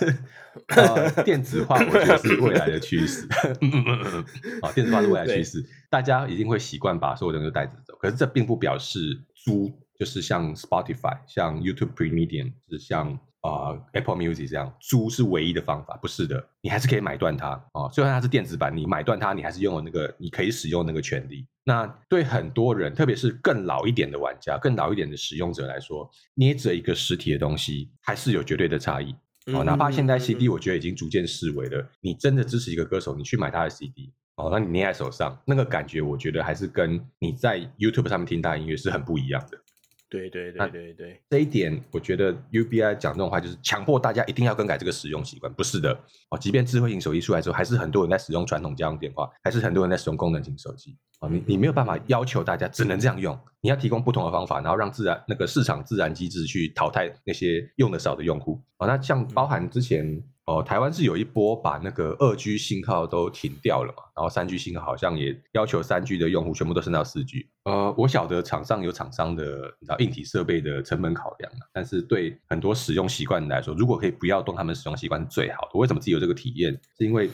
[0.68, 3.28] 呃，电子化我觉得是未来的趋势。
[4.62, 7.94] 啊， 电子化是未来趋势，大家一定会习惯把所有东西都带着走。
[8.00, 9.00] 可是这并不表示
[9.36, 13.20] 租就是像 Spotify、像 YouTube Premium 是像。
[13.44, 17.90] 啊、uh，Apple Music 这样租是唯一的方法，不是的，你还是可以买断它啊。
[17.92, 21.46] 虽然它是电子版，你买断它，你还是拥有那个你可以使用那个权利。
[21.66, 29.14] 那对很多人，特别是更老一点的玩家、更老一点的使用者来说，捏着一个实体的东西，还是有绝对的差异。
[29.48, 31.86] 哦，哪怕现在 CD，我觉得已经逐渐式微了。
[32.00, 39.60] 你真的支持一个歌手，你去买他的 CD，哦，那你捏在手上，那个感觉，我觉得还是跟你在 YouTube 上面听他的音乐是很不一样的。
[40.20, 45.92] 对对对对对，这一点我觉得 UBI 讲这种话就是强迫大家一定要更改这个使用习惯，不是的
[46.30, 46.38] 哦。
[46.38, 51.30] 即便智慧型手机出来之后，还是很多人在使用传统家用电话，还是很多人在使用功能型手机哦。
[51.30, 58.86] 你你没有办法要求大家只能这样用，你要提供不同的方法，然后让自然那个市场自然机制去淘汰那些用的少的用户哦。
[58.86, 60.22] 那像包含之前。
[60.46, 67.48] 哦，台湾是有一波把那个二 G 信号都停掉了嘛，然后三 G 信号好像也要求三 G 的用户全部都升到四 G。
[67.64, 69.46] 呃，我晓得厂商有厂商的
[69.80, 75.70] 你知道硬体设备的成本考量，但是对很多使用习惯来说，如果可以不要动他们使用习惯是最好的。
[75.76, 76.78] 我为什么自己有这个体验？
[77.00, 77.30] 是因为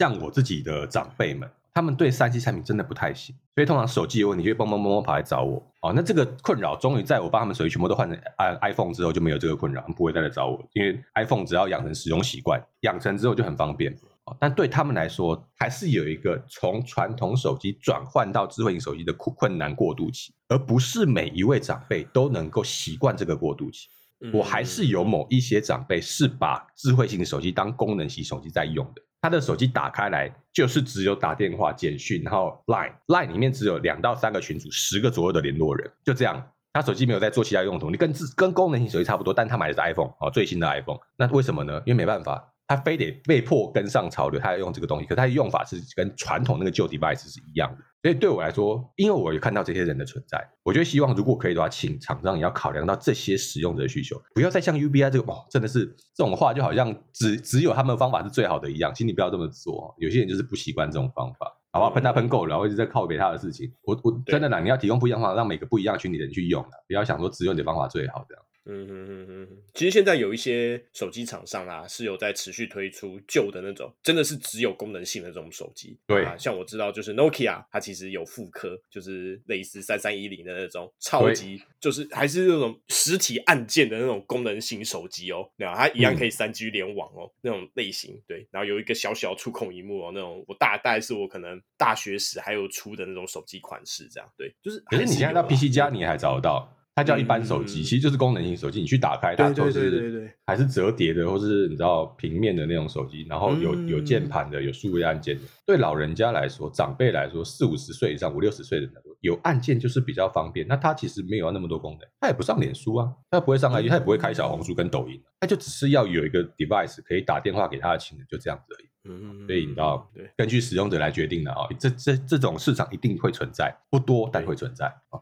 [0.00, 1.48] 像我自己的长辈们。
[1.74, 5.60] 他们对三 C 产品真的不太行，所以通常手机有问题就会蹦蹦蹦蹦跑来找我。
[5.82, 8.16] 哦，那这个困扰终于在我帮他们手机全部都换成
[8.62, 13.92] iPhone 之后就没有这个困扰，他们不会再来找我，因为 iPhone 只要养成使用习惯，养成之后就很方便。
[14.38, 23.88] 但对他们来说，还是有一个从传统手机转换到智慧型手机的困困难过渡期，而不是每一位长辈都能够习惯这个过渡期。
[24.32, 36.50] 我还是有某一些长辈是把智慧型手机当功能型手机在用的，他的手机打开来就是只有打电话、简讯，然后 Line，Line 里面只有两到三个群组，十个左右的联络人，就这样。
[36.74, 40.98] 他手机没有在做其他用途，你跟自跟功能型手机差不多，但他买的是 iPhone 哦，最新的 iPhone。
[41.16, 41.80] 那为什么呢？
[41.86, 42.52] 因为没办法。
[42.66, 47.78] 他非得被迫跟上潮流，他要用这个东西，可是他的用法是跟传统那个旧 device 是一样的。
[48.02, 59.94] 所以对我来说，因为我有看到这些人的存在，我就希望如果可以的话，请厂商也要考量到这些使用者的需求，不要再像 UBI 这个哦，真的是这种话就好像只只有他们的方法是最好的一样，请你不要这么做。
[59.98, 61.90] 有些人就是不习惯这种方法，好不好？
[61.90, 63.72] 喷他喷够了，然后一直在靠北他的事情。
[63.84, 68.44] 我我真的啦，你要提供不一样的方法，让每个不一样的群体的人去用的，不要想说只有你的方法最好这样。
[68.66, 75.98] 嗯哼哼哼，其实现在有一些手机厂商啊，是有在持续推出旧的那种，真的是只有功能性的这种手机。
[76.06, 88.18] 对啊，像我知道就是 Nokia，它其实有复刻，就是类似三三一零的那种超级，就是还是那种实体按键的那种功能性手机哦，对啊，它一样可以三 G 联网哦，嗯、那种类型。
[88.26, 94.80] 对，然后有一个小小触控荧幕哦，那种我大概是我可能大学时还有出的那种手机款式，这样对，就是。
[94.86, 96.70] 可是你现在到 PC 家你还找得到？
[96.94, 98.80] 它叫一般手机，嗯、其实就是功能性手机。
[98.80, 105.42] 你去打开它都是还是折叠的，或是你知道平面的那种手机，然后有有键盘的，有数位按键的。
[105.66, 110.66] 对老人家来说，长辈来说，四五十岁以上、五六十岁的人来说，有按键就是比较方便。
[110.68, 118.88] 那它其实没有那么多功能，它也不上脸书啊，它不会上 IG，它也不会开小红书跟抖音，它就只是要有一个 device 可以打电话给他的亲人，就这样子而已。
[119.06, 121.66] 嗯，所以你知道，对，根据使用者来决定的啊。
[121.78, 125.18] 这这这种市场一定会存在，不多但会存在啊。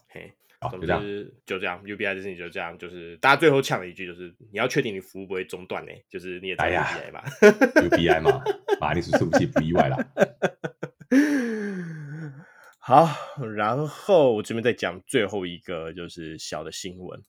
[0.71, 7.23] 总之就这样，UBI 的事情就这样，就是大家最后呛了一句，就是你要确定你服务不会中断呢，就是你也打 UBI 嘛，
[7.83, 8.43] UBI 嘛，
[8.81, 9.97] 马铃薯伺服器不意外啦。
[12.85, 13.09] 好，
[13.55, 17.21] 然后我这边再讲最后一个就是小的新闻。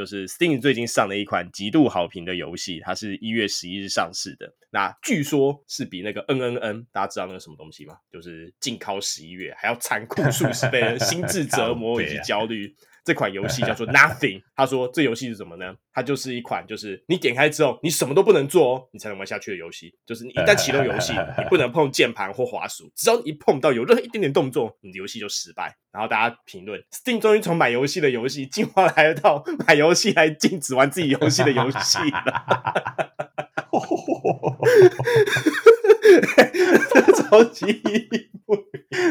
[0.00, 4.50] 就是 Steam 最近上了一款极度好评的游戏，它是一月十一日上市的。
[4.70, 7.98] 那据说是比那个 N N N，大家知道那个什么东西吗？
[8.10, 12.74] 就是禁靠十一月还要残酷数十倍的心智 折磨以及焦虑。
[13.04, 15.74] 这款游戏叫做 Nothing， 他说这游戏是什么呢？
[15.92, 19.92] 它就是一款就是你点开之后你什么都不能做哦，你才能玩下去的游戏。
[20.06, 25.76] 就是你一旦启动游戏，你不能碰键盘或滑鼠，只要你一碰到有任何一点点动作，你的游戏就失败。
[25.92, 32.46] 然后大家评论，Steam 终于从买游戏的游戏进化来到买游戏来禁止玩自己游戏的游戏了。
[37.30, 37.80] 超级，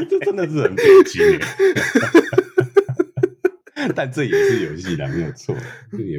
[0.10, 1.40] 这真的是很悲剧。
[3.96, 5.56] 但这也是游戏啦，没有错。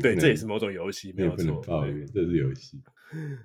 [0.01, 1.61] 对，这也是某种游戏，没有错。
[1.66, 2.81] 抱怨，这是游戏。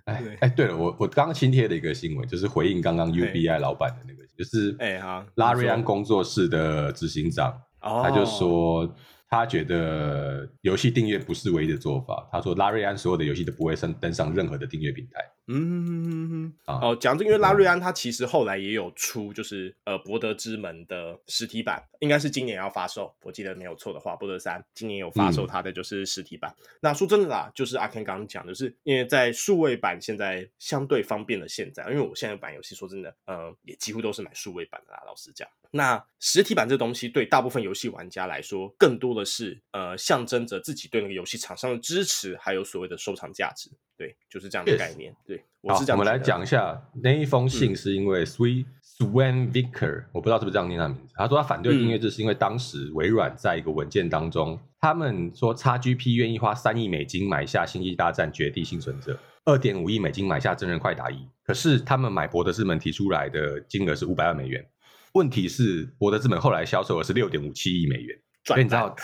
[0.06, 8.96] 哎哎，对了，我我刚刚新贴的一个新闻，就是回应刚刚 UBI 老板的那个，就是哎哈，拉瑞安工作室的执行长，他就说。
[9.28, 12.30] 他觉得游戏订阅不是唯一的做法。
[12.32, 15.20] 他说，拉瑞安所有的游戏都不会上登上任何的订阅平台。
[15.48, 23.14] 嗯，哦，讲这个，因为拉瑞安他其实后来也有出，就是呃，博德之门的实体版，应该是今年要发售。
[23.22, 26.52] 我记得没有错的话，博德三今年有发售它的就是实体版。
[26.60, 31.48] 嗯、那说真的啦，就是阿 Ken 刚刚讲的是，因为在数位版现在相对方便了。
[31.48, 35.04] 现在，因为我现在版游戏说真的，呃，也几乎都是买数位版的啦。
[35.06, 43.70] 老实讲，那实体版这东西对大部分游戏玩家来说，更多的是呃，象征着自己对那个游戏厂商的支持，还有所谓的收藏价值。
[43.98, 45.16] 对，就是这样的概念。
[45.26, 45.35] Yes.
[45.36, 45.92] 对，我是。
[45.92, 48.66] 我们来讲一下那一封信，是因为 Sweet
[48.98, 51.14] Swan Vicker，我不知道是不是这样念他的名字。
[51.16, 59.14] 他说他反对订阅制，是因为当时微软在一个文件当中，他们说 XGP 愿意花三亿美金买下《星际大战：绝地幸存者》，
[59.46, 64.66] 二点五亿美金买下《真人快打一》，可是他们买博德之门提出来的金额是五百万美元。
[65.14, 68.96] 问题是博德之门后来销售额是六点五七亿美元，所以你知道。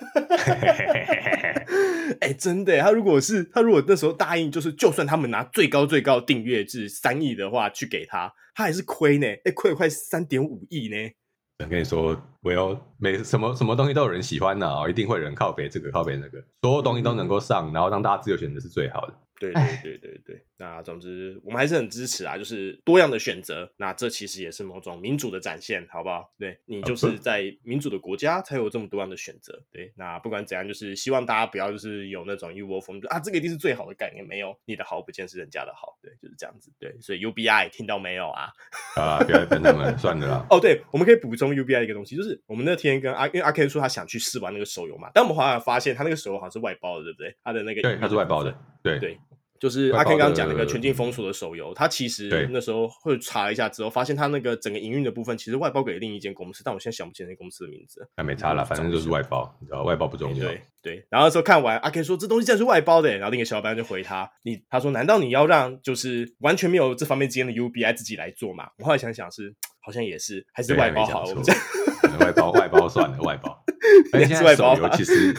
[2.20, 10.96] 哎、真的，他如果是他如果那时候答应，就是就算他们拿最高最高订阅至三亿的话去给他，他还是亏呢，哎、亏了快三点五亿呢。
[11.62, 19.14] 我跟你说，我要每什么什么东西都有人喜欢呢，一定会有人靠北这个靠北那个，所有东西都能够上，然后让大家自由选择是最好的。
[19.40, 23.72] 对对对对对，那总之我们还是很支持啊，就是多样的选择。
[23.78, 26.30] 那这其实也是某种民主的展现，好不好？
[26.38, 29.58] 对，你就是在民主的国家才有这么多样的选择。
[29.72, 36.70] 对，那不管怎样，就是希望大家不要就是有那种一窝蜂啊，这个一定是最好的概念，没有你的好不见是人家的好，对，就是这样子。
[36.78, 38.50] 对，所以 UBI 听到没有啊？
[39.00, 40.46] 啊，不要跟他们算了啦。
[40.50, 47.34] 哦，对，我们可以补充 UBI 一个东西，就是我们那天跟阿因为阿 Ken 说他想去试玩那个手游嘛，但我们好像发现他那个手游好像是外包的，对不对？
[47.42, 49.18] 他的那个对，他是外包的，对对。
[49.60, 58.08] 就是阿 Ken 刚刚讲那个全境封锁的手游，他其实那时候会查了一下之后，发现他那个整个营运的部分其实外包给另一间公司，但我现在想不起那公司的名字。
[58.16, 60.48] 那没差了，反正就是外包，你知道外包不重要。
[60.48, 61.06] 对对。
[61.10, 68.70] 然后那时候看完阿 Ken 说这东西竟然是外包的，然后另一个小伙伴就回他，你他说难道你要让就是完全没有这方面经验的 UBI 自己来做嘛？
[68.78, 71.42] 我后来想想是好像也是，还是外包好了。
[72.18, 73.62] 外包外包算了，外包。
[74.12, 75.34] 而且现在手游其实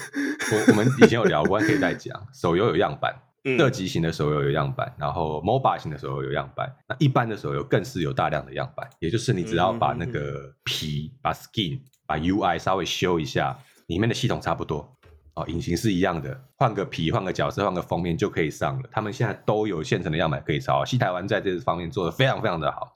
[0.51, 2.15] 我我们以前有聊过，可以再讲。
[2.34, 3.13] 手游有样板。
[3.43, 8.87] 射击型的手游有样板，然后 MOBA 型的手游有样板，那一般的手游更是有大量的样板。
[8.99, 14.95] 也就是你只要把那个皮、把 skin、把 UI 稍微修一下，里面的系统差不多
[15.33, 18.89] 哦，引擎是一样的，换个皮、换个角色、换个封面就可以上了。
[18.91, 20.85] 他们现在都有现成的样板可以抄。
[20.85, 22.93] 西台湾在这方面做的非常非常的好，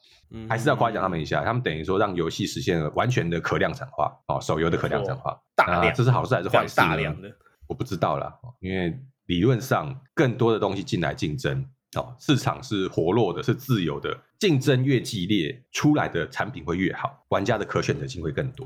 [0.47, 1.43] 还是要夸奖他们一下。
[1.43, 6.75] 他们等于说让游戏实现了完全的可量产化哦，手游的可量产化，大量，这是好事还是坏事？
[6.75, 7.31] 大量的，
[7.67, 8.95] 我不知道啦，因为。
[9.25, 11.65] 理论上，更多的东西进来竞争
[11.95, 18.65] 哦，市场是活络的，是自由的，竞争越激烈，出来的产品会越好，玩家的可选择性会更多。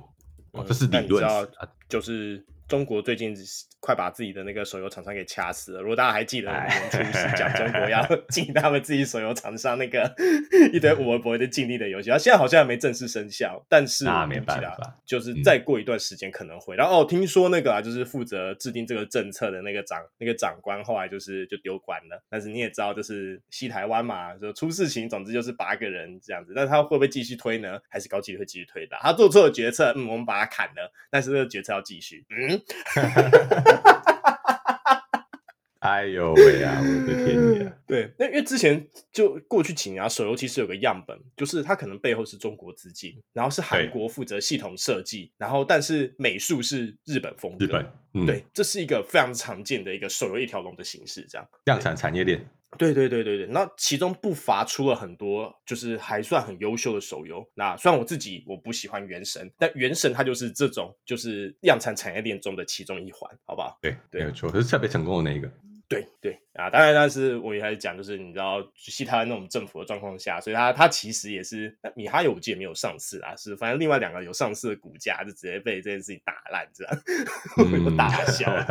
[0.51, 2.45] 哦，这是理论，嗯，就是。
[2.69, 3.35] 中国最近
[3.79, 5.81] 快把自己的那个手游厂商给掐死了。
[5.81, 10.13] 如果大家还记得，年初是讲中国要禁他们自己手游厂商那个
[10.71, 13.65] 一堆无微博的禁令的游戏，他现在好像还没正式生效。
[13.67, 16.75] 但是那没办法，就是再过一段时间可能会。
[16.75, 22.21] 然后哦，听说那个啊，就是负责制定这个政策的那个长那个长官，后来就是就丢官了。
[22.29, 26.53] 但是你也知道，就是西台湾嘛，就出事情，总之就是八个人这样子。
[26.55, 27.79] 但他会不会继续推呢？
[27.89, 28.95] 还是高几率会继续推的？
[28.99, 32.58] 他做错了决策，嗯，我们把他砍了，但是这个决策要继续，嗯。
[35.79, 36.77] 哎呦喂啊！
[36.81, 37.73] 我的天爷！
[37.87, 47.65] 对，那因为之前就过去几年啊，手游其实有个样本，就是它可能背后是中国资金，然后是韩国负责系统设计，然后但是美术是日本风格。
[47.65, 52.45] 日本，嗯，对，这是一个非常常见的一个手游一条龙的形式，这样量产产业链。
[52.77, 57.43] 对对对对对，那其中不乏出了很多就是还算很优秀的手游。
[57.55, 63.77] 那虽然我自己我不喜欢《原神》，但《原神》它就是这种就是量产产业链中的其中一环，好不好？
[63.81, 65.51] 对，对没有错，这是特别成功的那一个。
[65.89, 76.95] 对对啊，当然，但是我也还是讲，就是你知道，西台湾那种政府的状况下，所以它它其实也是米哈游，我记得没有上市啊，是反正另外两个有上市的股价就直接被这件事情打烂，这样，
[77.97, 78.53] 大笑。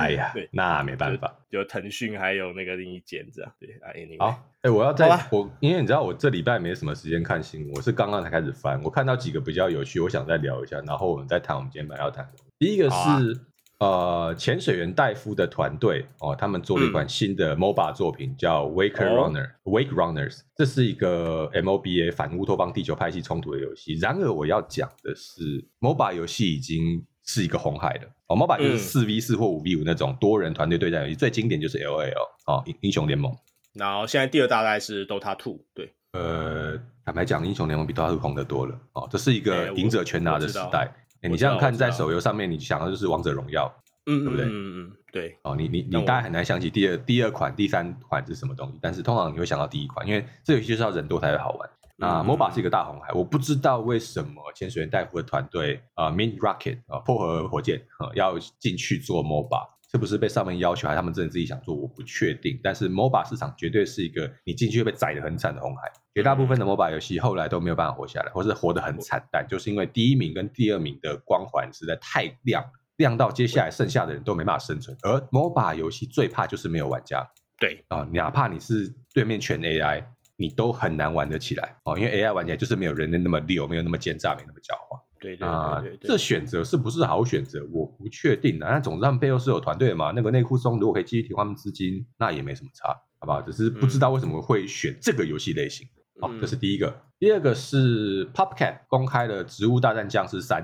[0.00, 4.30] 哎呀，对，那没办法，就腾讯还有那个另一间这样，对啊，，anyway，好，
[4.62, 12.32] 哎、欸，我要再我，因为你知道我这礼拜没什么时间看新闻，我是刚刚才开始翻，我看到几个比较有趣，我想再聊一下，然后我们再谈我们今天本来要谈的。
[12.58, 13.40] 第一个是。
[13.80, 20.40] 呃，潜水员戴夫的团队哦，他们做了一款新的 MOBA 作品，嗯、叫 Waker Runner、哦、Wake Runners。
[20.56, 23.94] 这是一个 MOBA 反乌托邦地球派系冲突的游戏。
[23.94, 28.02] 然而，我要讲的是，MOBA 游戏已经是一个红海了。
[28.28, 32.12] 哦，MOBA 就是四 v 四或五 v 五那种多人团队对战游戏，嗯、最经典就是 LOL
[32.46, 33.34] 哦，英英雄联盟。
[33.74, 35.58] 然后现在第二大概是 Dota Two。
[35.74, 38.80] 对，呃，坦白讲，英雄联盟比 Dota Two 红得多了。
[38.92, 40.78] 哦，这是一个赢者全拿的时代。
[40.78, 40.94] 欸、
[41.30, 43.72] 你想想看，在手游上面，你想的就是王者荣耀，
[44.06, 44.46] 嗯，对不对？
[44.46, 45.36] 嗯嗯嗯，对。
[45.42, 51.70] 哦，你你你大概很难想起第二第二款、第三款是什么东西，但是通常你会想到第一款，因为这游戏就是要人多才会好玩。
[51.96, 59.73] 那 MOBA 是一个大红海，我不知道为什么潜水员戴夫的团队啊，Mint Rocket 啊，破核火箭啊，要进去做 MOBA。
[59.94, 61.72] 是不是被上面要求，还是他们真的自己想做？
[61.72, 62.58] 我不确定。
[62.64, 65.82] 但是 MOBA 市场绝对是一个你进去会被宰的很惨的红海。
[66.12, 72.64] 绝大部分的 MOBA 游戏后来都没有办法活下来，或是活得很惨淡，就是因为第一名跟第二名的光环实在太亮，
[72.96, 74.96] 亮到接下来剩下的人都没办法生存。
[75.02, 77.24] 而 MOBA 游戏最怕就是没有玩家。
[77.56, 80.04] 对啊，哪怕你是对面全 AI，
[80.36, 85.00] 你都很难玩得起来哦，因为 AI 玩起来就是没有人类那么溜，没有那么奸诈，没那么狡猾。
[85.24, 87.66] 对对啊，这选择是不是好选择？
[87.72, 88.66] 我不确定的。
[88.66, 90.12] 那总之他们背后是有团队的嘛。
[90.14, 93.40] 那个内裤松如果可以继续提供他们资金，那也没什么差，好不好？
[93.40, 95.88] 只是不知道为什么会选这个游戏类型。
[96.20, 96.94] 好、嗯哦，这是第一个。
[97.18, 100.62] 第二个是 PopCap 公开的《植物大战僵尸三》，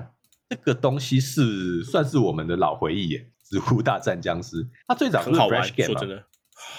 [0.49, 6.23] 这个东西是算是我们的老回忆耶，《植物大战僵尸》它最早是 Flash Game 真的，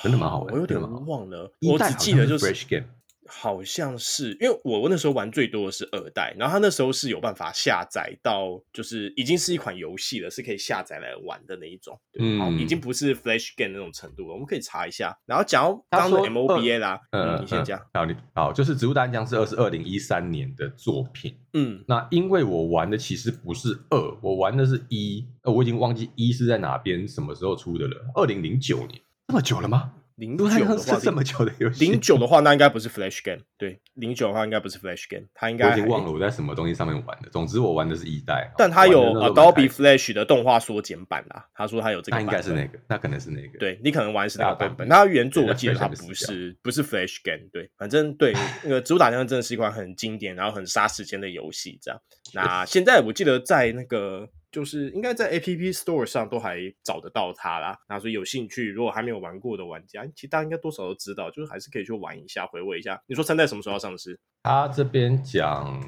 [0.04, 0.54] 真的蛮好玩。
[0.54, 2.86] 我有点忘了，我只记得就是 Flash Game。
[3.26, 14.32] 好像是，因为我那时候玩最多的是二代，然后他那时候是有办法下载到，就是已经是一款游戏了，是可以下载来玩的那一种，嗯，已经不是 Flash Game 那种程度了。
[14.32, 15.16] 我们可以查一下。
[15.26, 17.80] 然后讲到刚刚的 MOBA 啦，嗯，你先讲。
[17.94, 29.92] 好，你好，就是《植物大战僵尸二》是二零一三年的作品，嗯，那因为我玩的其实不是二，我玩的是一，呃，我已经忘记一是在哪边什么时候出的了，二零零九年，这么久了吗？
[30.22, 37.28] 零九的话 是这么久的游戏，零九的话那应该不是 Flash Game，对，零九的话应该不是 Flash Game，它应该我已经忘了我在什么东西上面玩的。
[37.30, 41.44] 总之我玩的是一代，但它有 Adobe Flash 的动画缩减版啦。
[41.54, 43.58] 他说他有这个，那应该是那个，那可能是那个。
[43.58, 52.00] 对，你可能玩的是那个版本，那它原作我记得它不是不是 Flash Game，对，反正对那个《植物大战》真的是一款很经典，然后很杀时间的游戏，这样。
[52.32, 54.28] 那现在我记得在那个。
[54.52, 63.02] 就是应该在 App Store 上都还找得到它啦，那所以有兴趣，如果还没有玩过的玩家，其实大家应该多少都知道，就是还是可以去玩一下，回味一下。
[63.06, 64.20] 你说三代什么时候要上市？
[64.42, 65.80] 他这边讲，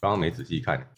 [0.00, 0.90] 刚刚没仔细看，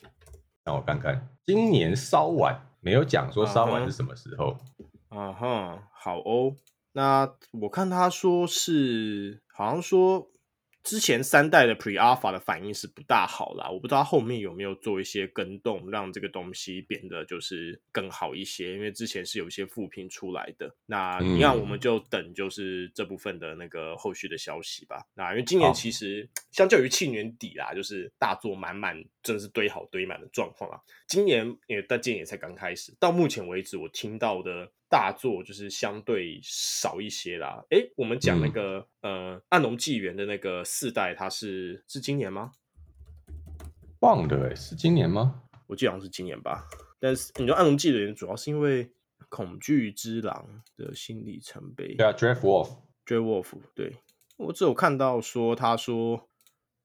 [0.65, 4.57] 让我看看，今年稍晚，没有讲说稍晚是什么时候。
[5.11, 5.75] 啊哈、uh-huh.
[5.75, 5.79] uh-huh.
[5.93, 6.57] 好哦，
[6.93, 10.30] 那我看他说是，好像说。
[10.83, 18.73] 之前三代的 Pre Alpha 的反应是不大好啦，我不知道后面有没有做一些更动，让这个东西变得就是更好一些。
[18.73, 25.07] 因为之前是有一些复评出来的，那一样我们就等就是这部分的那个后续的消息吧。
[25.15, 30.81] 那因为今年其实相较于去年底啦，就是大作满满，真的是堆好堆满的状况啊。
[31.07, 34.73] 今年因为大剑也才刚开始，到目前为止我听到的。
[34.91, 37.65] 大作就是相对少一些啦。
[37.71, 42.51] 哎，我们讲那个、嗯、呃《暗龙纪元》的那个四代，它是是今年吗？
[44.01, 45.43] 忘了，是今年吗？
[45.69, 46.67] 我记得好像是今年吧。
[46.99, 48.91] 但是你说《暗龙纪元》主要是因为
[49.29, 51.95] 恐惧之狼的新里程碑。
[51.95, 53.97] 对啊，Draft Wolf，Draft Wolf，对，
[54.37, 56.29] 我只有看到说他说。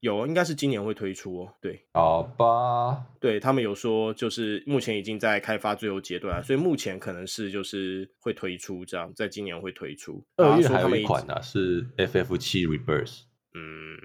[0.02, 1.54] 有，应该是今年会推出哦。
[1.60, 3.04] 对，好吧。
[3.20, 10.24] 对，他们有说，就是目前已经在开发最后阶段，所以目前可能是就是会推出这样，在今年会推出。
[10.38, 13.22] 二月还有一款呢、啊，是 FF 七 Rebirth。
[13.58, 13.98] 嗯，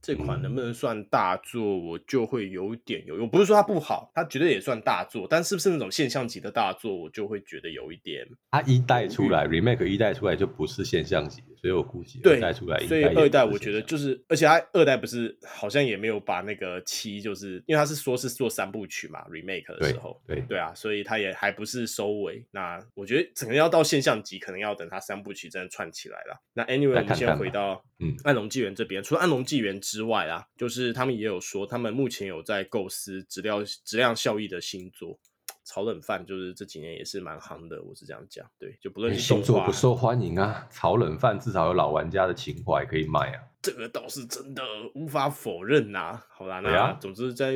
[0.00, 1.76] 这款能不能算大作？
[1.76, 3.20] 我就会有点犹豫。
[3.20, 8.26] 我不是说它不好，它绝对也算大作，但是不是那种现象级的大作，我就会觉得有一点。
[8.52, 11.42] 它一代出来，Remake 一代出来就不是现象级。
[11.62, 22.44] 所以我估计二代出来，所以二代我觉得就是，而且他二代不是好像也没有把那个七，就是因为他是说是做三部曲嘛，remake 的时候，对对，对啊，所以他也还不是收尾。
[22.50, 26.42] 那我觉得整个要到现象级，可能要等他三部曲真的串起来了。
[26.52, 35.16] 那 anyway，我们先回到嗯暗龙纪元这边，除了暗龙纪元之外啊，就是他们也有说，他们目前有在构思质量质量效益的新作。
[35.72, 44.62] 炒冷饭就是这几年也是蛮夯的，我是这样讲，对，就不论是新作不受欢迎啊，炒冷饭至少有老玩家的情怀可以卖啊，这个倒是真的
[44.94, 46.26] 无法否认呐、啊。
[46.28, 47.54] 好啦，那、啊、总之再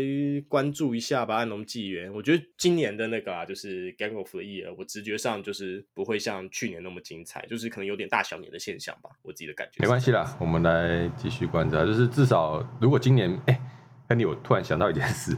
[0.48, 9.82] 关注一下吧，《暗龙纪元》，我觉得今年的那个啊，就是 Gang of the Year，我直觉上就是不会像去年那么精彩，就是可能有点大小年的现象吧，我自己的感觉。
[9.82, 13.60] 没关系啦，我们来继续观察，就是至少如果今年，哎，
[14.08, 15.36] 跟你我突然想到一件事，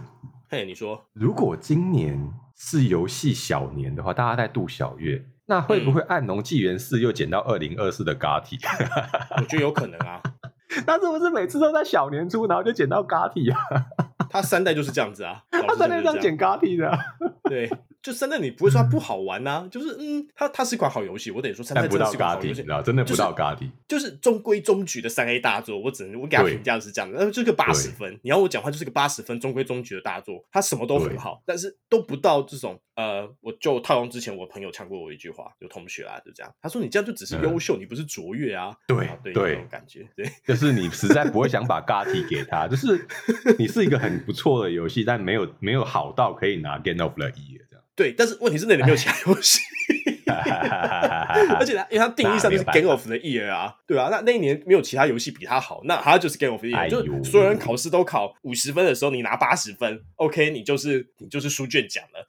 [0.49, 2.17] 嘿，你说，如果今年。
[2.59, 8.59] 是游戏小年的话，大家在度小月，那会不会《暗龙纪元四》又捡到二零二四的 GATI？
[9.41, 10.21] 我觉得有可能啊。
[10.87, 13.61] 那是不是每次都在小年初，然后就捡到 GATI 啊？
[14.29, 16.21] 他三代就是这样子啊， 他三代这样。
[16.21, 16.99] 捡 GOTY 的、啊。
[17.49, 17.71] 对，
[18.03, 28.19] 就三代你不会说它不好玩呐、就是嗯，它它是一款好游戏，我得说三代真的是一款好游戏，真的不到 GOTY，就是中规中矩的三 A 大作，我只能我给他评价是这样的，那就是个八十分。
[28.23, 43.07] 你要我讲话就是个八十分，中规中矩的大作，它什么都很好，但是都不到这种呃，我就套用之前我朋友呛过我一句话，有同学啊就这样，他说你这样就只是优秀、嗯，你不是卓越啊，对对，对，那种感觉，对，就是你实在不会想把 GOTY 给他，就是
[43.59, 47.63] 你是一个很不错的游戏，但没有没有好到可以拿 Game of the Year。
[47.95, 49.59] 对，但是问题是那里没有其他游戏，
[51.59, 62.25] 而且它因为它定义上就是 Game of the Year 啊，对啊，那那一年没有其他游戏比它好，那它就是 Game of the Year，、哎、就所有人考试都考五十分的时候，你拿八十分，OK，你就是你就是书卷奖了。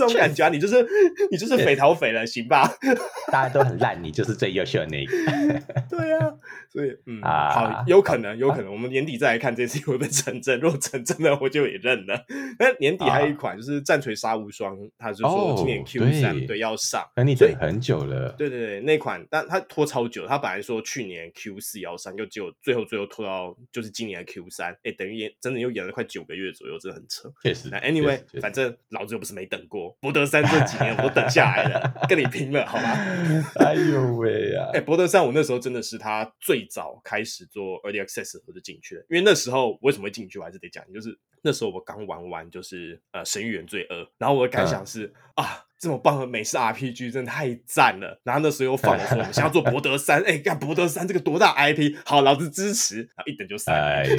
[0.00, 0.86] 这种感觉、啊，你就是
[1.30, 2.66] 你就是匪逃匪了，行吧？
[3.30, 5.12] 大家都很烂，你就是最优秀的那一个。
[5.90, 6.32] 对啊，
[6.70, 10.58] 所以嗯、啊，好，有可能，有可能，啊、我们年底再来看这次会不会成真。
[10.60, 12.24] 如果成真了，我就也认了。
[12.58, 18.34] 那年底还有一款，就是《战锤杀无双》，他就说今年 Q 三、哦、对，对要上，那你等很久了。
[18.38, 27.30] 对对对，那款，但他拖超久，他本来说去年 Q 四要上，又结果最后最后拖到就是今年的 Q 三，哎，等于演真的又演了快九个月左右，真的很扯。
[27.42, 29.89] 确实，那 Anyway，反正老子又不是没等过。
[30.00, 32.96] 博德三这几年我都等下来了，跟你拼了，好吗？
[33.56, 34.70] 哎呦喂呀！
[34.72, 48.20] 哎，博德三我那时候真的是他最早开始做 Early Access 我就进去了，因为那时候为什么会进去，我还是得讲，就是那时候我刚玩完就是呃《神域原罪二》，然后我的感想是、嗯、啊，这么棒的美式 RPG 真的太赞了。
[48.24, 53.74] 然后那时候又放了说，我们想要做博德三，哎，干博德三这个多大 IP，好，老子支持，然后一等就三。
[53.74, 54.06] 哎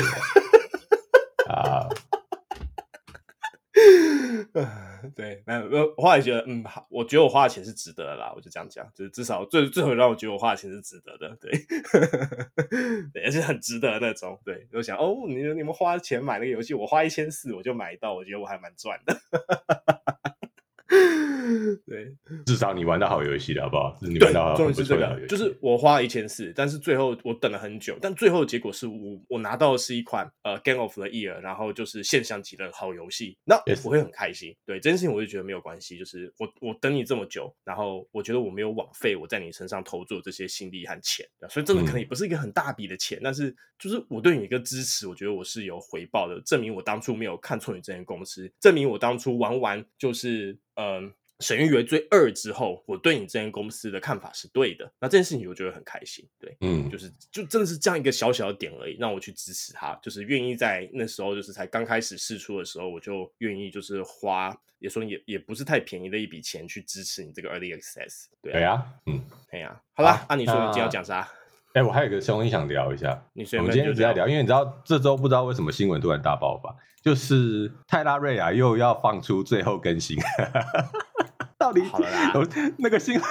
[1.49, 1.88] 啊
[5.15, 11.51] 对，那我后来觉得，嗯，好，我觉得我花的钱是值得的啦，我就这样讲，就是至少最最后让我觉得我花的钱是值得的，对，
[13.13, 19.17] 对，而且很值得的那种，对，我想，哦，你你们花钱买那个游戏，我花一千四我就买到，我觉得我还蛮赚的。
[21.86, 23.97] 对， 至少你玩到好游戏了，好不好？
[24.02, 24.56] 是你玩到
[25.28, 34.56] 就是我花了一千四，但是最后我等了很久，但最后的结果是我我拿到的是一款呃 Game of the Year，然后就是现象级的好游戏，那我会很开心。
[34.66, 50.91] 对这件事情，我就觉得没有关系，就是我我等你这么久，然后我觉得我没有枉费我在你身上投注这些心力和钱，所以这个可能也不是一个很大笔的钱，嗯，但是就是我对你一个支持，我觉得我是有回报的，证明我当初没有看错你这间公司，证明我当初玩完就是嗯。
[50.91, 51.02] 呃
[51.41, 54.89] 《神域原罪二》之后，我对你这间公司的看法是对的。
[54.99, 71.27] 那这件事情我觉得很开心，对，嗯，就是就真的是这样一个小小的点而已，让我去支持他，就是愿意在那时候，就是才刚开始试出的时候，我就愿意就是花，也说也也不是太便宜的一笔钱去支持你这个 Early Access，对啊，对啊嗯，对呀，好啦，那、啊、你说你今天要讲啥？
[71.73, 80.17] 哎、欸，我还有一个东西想聊一下，你我们今天一直在聊，因为你知道这周不知道为什么新闻突然大爆发，就是泰拉瑞亚又要放出最后更新。
[81.62, 82.34] 到底好了啦，
[82.80, 83.24] 那个新闻，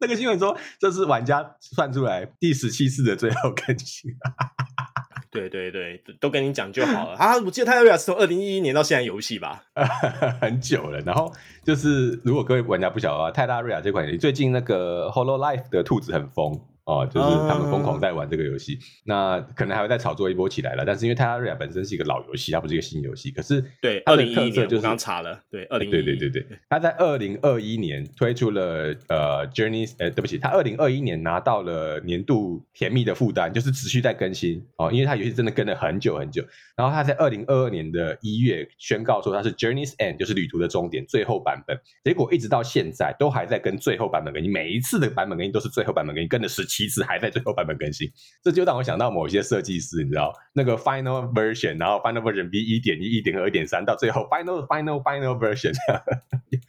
[0.00, 4.10] 那个新闻说这是玩家算出来第十七次的最后更新。
[5.30, 7.38] 对对对，都跟你讲就好了啊！
[7.38, 9.62] 我记得泰拉瑞亚是从二零一一年到现在游戏吧，
[10.42, 10.98] 很久了。
[11.06, 11.32] 然后
[11.64, 16.60] 就是如果各位玩家不晓得泰拉瑞亚这款游戏最近那个 Hollow Life 的兔子很疯。
[16.84, 18.82] 哦，就是他们疯狂在玩这个游戏，uh...
[19.04, 20.84] 那可能还会再炒作一波起来了。
[20.84, 23.30] 但是因为泰拉瑞亚本身是一个老游戏，它不是一个新游戏。
[23.30, 36.44] 可是对，二零一一年就是刚查了，对，二零对对对对，他在二零二一年推出了呃 Journeys，呃对不起，他二零二一年拿到了年度甜蜜的负担，就是持续在更新哦，因为他游戏真的跟了很久很久。
[36.76, 41.78] 然后他在二零二二年的一月宣告说他是 Journeys End，就是旅途的终点，最后版本。
[42.02, 46.66] 结果一直到现在都还在跟最后版本更新，每一次的版本更新都是最后版本更新，跟了十。
[46.72, 48.10] 其实还在最后版本更新，
[48.42, 55.74] 这就让我想到某些设计师，你知道那个 final version，然后 final version B 一点一、一点二、一点三，到最后 final final final version，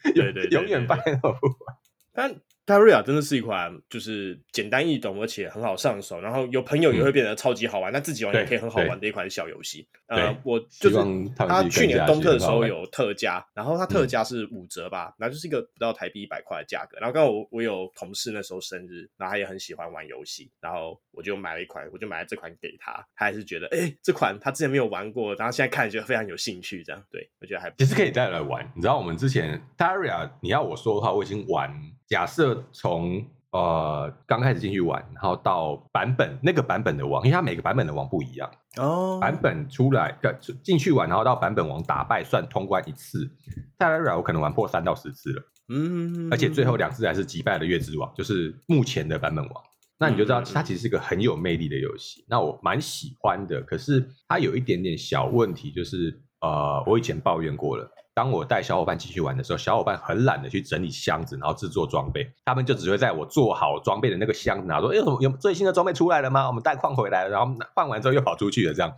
[0.02, 1.76] 对对，对，对，对，永远 final 不完。
[2.12, 2.36] 但
[2.66, 9.86] 泰拉瑞亚真的是一款就是简单易懂，而且很好上手，然后有朋友也会变得超级好玩，那、嗯、自己玩也可以很好玩的一款小游戏。
[10.06, 10.96] 呃，我就是
[11.36, 16.96] 他去年冬特的时候有特价，然后它特价是五折吧，那、嗯、就是一个不到台币一百块的价格。
[16.98, 28.66] 然后刚好我我有同事那时候生日，然后他也很喜欢玩游戏，然后我就买了一款，我就买了这款给他，他还是觉得哎、欸、这款他之前没有玩过，然后现在看觉得非常有兴趣，这样对我觉得还不其实可以带来玩。
[28.74, 31.70] 你知道我们之前泰拉瑞亚，你要我说的话，我已经玩。
[32.08, 39.18] 假设从呃刚开始进去玩，然后到版本那个版本的王，因为它每个版本的王不一样哦。
[39.20, 40.16] 版本出来
[40.62, 43.30] 进去玩，然后到版本王打败算通关一次。
[43.78, 49.62] 泰拉瑞亚我可能玩破三到十次了，嗯，而且最后两次还是击败了月之王，就是目前的版本王。
[49.96, 52.24] 那你就知道它其实是一个很有魅力的游戏。
[52.28, 57.88] 那我蛮喜欢的，可是它有一点点小问题，就是呃我以前抱怨过了。
[58.14, 66.46] 当我带小伙伴继续玩的时候，小伙伴很懒得去整理箱子，然后制作装备，他们就只会在我做好装备的那个箱子拿说：“哎，有什么有最新的装备出来了吗？
[66.46, 68.94] 我们带矿回来了。”然后换完之后又跑出去了，这样。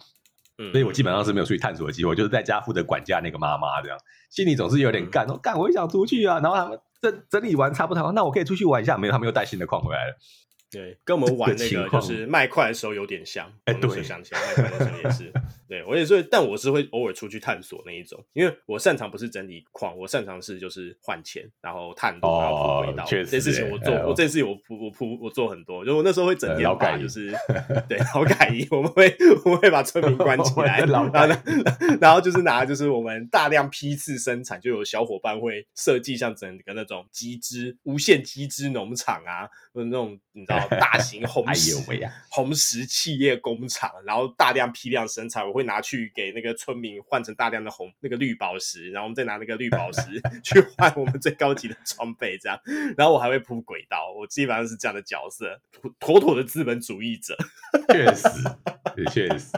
[0.59, 3.99] 嗯，所以我基本上是没有出去探索的机会，就是在家负责管家那个妈妈这样，
[4.31, 6.39] 心里总是有点干，说干我也想出去啊。
[6.41, 10.17] 然后他们整整理完差不多，那我可以出去玩一下，没有，他们又带新的矿回来了。
[10.71, 13.47] 对，跟我们玩那个就是卖块的时候有点像。
[13.65, 15.33] 哎、欸，对，想起来卖块的时候也是。
[15.69, 23.05] 对，我也是，但我是会偶尔出去探索那一种，因为我擅长不是整理矿，我擅长是就是换钱，然后探路，然后铺轨道。
[23.05, 27.33] 这事情我做，我这次我铺我铺我做很多，就我那时候会整天把就是
[27.89, 29.13] 对劳改营，我们会
[29.45, 31.11] 我们会把村民关起来，然后
[32.01, 41.75] 然后就是拿就是我们大量批次生产，就有小伙伴会设计像整个那种机织无限机织农场啊，或者那种你知道 大型红石
[42.31, 45.47] 红石企业工厂，然后大量批量生产。
[45.47, 50.01] 我会拿去给那个村民换成大量的红那个绿宝石，然后我们再拿那个绿宝石
[50.43, 52.61] 去换我们最高级的装备，这样。
[52.97, 55.61] 然后我还会铺轨道，我基本上是这样的角色，
[55.99, 57.37] 妥妥的资本主义者。
[57.89, 58.29] 确实，
[58.97, 59.53] 也确实。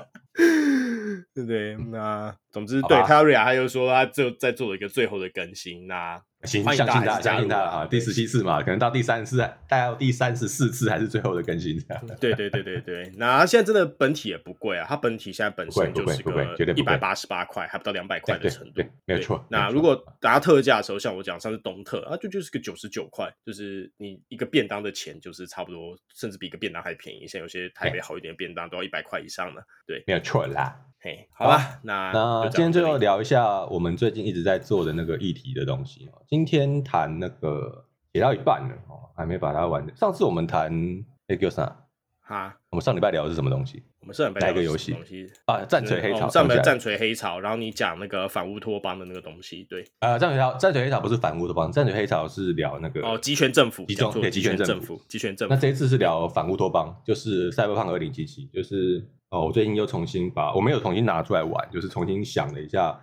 [1.34, 1.74] 对不 对？
[1.90, 5.88] 那总之，对 Taria 他又说他就在做了一个最后的更新。
[5.88, 7.86] 那行，相信他，相信他啊！
[7.86, 12.06] 第十七次嘛，可能到第三次，大概第三十四次还是最后的更新这样。
[12.20, 18.74] 对对对对对，那现在真的本体也不贵啊，它本体现在本身就是个一百八十八块，还不到两百块的程度。
[18.74, 19.44] 对，没有错。
[19.50, 27.26] 那如果打特价的时候，像我讲上次东特啊，就就是个九十九块，就是你一个便当的钱，就是差不多，甚至比一个便当还便宜。
[27.26, 29.66] 现在有些台北好一点的便当都要一百块以上的。
[29.84, 30.80] 对，没有错啦。
[31.08, 36.06] 嘿，好吧，那那今天最后聊一下我们最近一直在做的那个议题的东西。
[36.26, 39.86] 今天谈那个写到一半了哦，还没把它完。
[39.96, 40.70] 上次我们谈
[41.26, 41.74] 那个啥
[42.28, 43.82] 哈，我们上礼拜聊的是什么东西？
[44.00, 45.64] 我们上礼拜聊一个游戏东西啊？
[45.64, 49.82] 战锤黑潮，上礼拜战锤黑潮，然后你讲那个反乌托邦的那个东西，对。
[50.00, 55.54] 呃，战锤潮，战锤黑潮不是反乌托邦，战锤黑潮是聊那个哦，集权政府，集中对集权政府，集权政府。
[55.54, 59.08] 那这一次是聊反乌托邦，就是赛博朋克二零七七，就是。
[59.30, 62.98] 哦，我最近又重新把我没有重新拿出来玩，就是重新想了一下，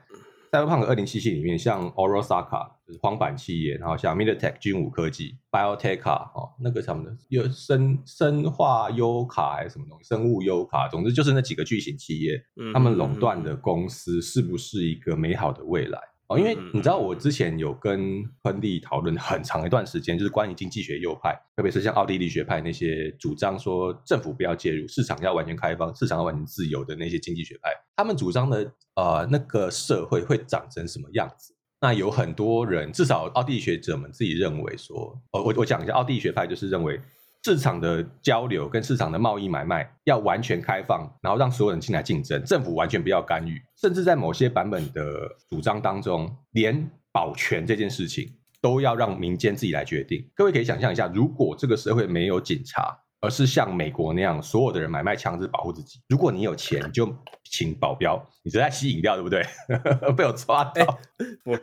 [0.51, 12.39] 赛博朋克二零七七里面，像 Arasaka 就是荒坂企业，然后像 MediTech 军武科技、BioTeka 哦，那个什么的，有生生化优卡还是什么东西，生物优卡，总之就是那几个巨型企业，
[12.73, 15.99] 他们垄断的公司是不是一个美好的未来？
[16.27, 31.54] 哦，因为你知道，我之前有跟亨利讨论很长一段时间，就是关于经济学右派，特别是像奥地利学派那些主张说政府不要介入，市场要完全开放，市场要完全自由的那些经济学派，他们主张的呃那个社会会长成什么样子？
[31.85, 36.99] 那有很多人，至少奥地利学者们自己认为说，哦，我我讲一下，奥地利学派就是认为。
[37.43, 48.27] 市场的交流跟市场的贸易买卖要完全开放，然后让所有人进来竞争，政府完全不要干预，甚至在某些版本的主张当中，连保全这件事情
[48.59, 50.27] 都要让民间自己来决定。
[50.33, 57.11] 各位可以想象一下，如果这个社会没有警察，而是像美国那样，所有的人买卖枪支保护自己，如果你有钱， 就
[57.43, 59.43] 请保镖，你是在吸饮料对不对？
[60.15, 61.59] 被我抓到，欸、我。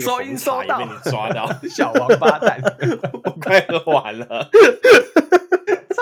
[0.00, 2.58] 收音收到，被你抓到， 小王八蛋，
[3.22, 4.48] 我快喝完了，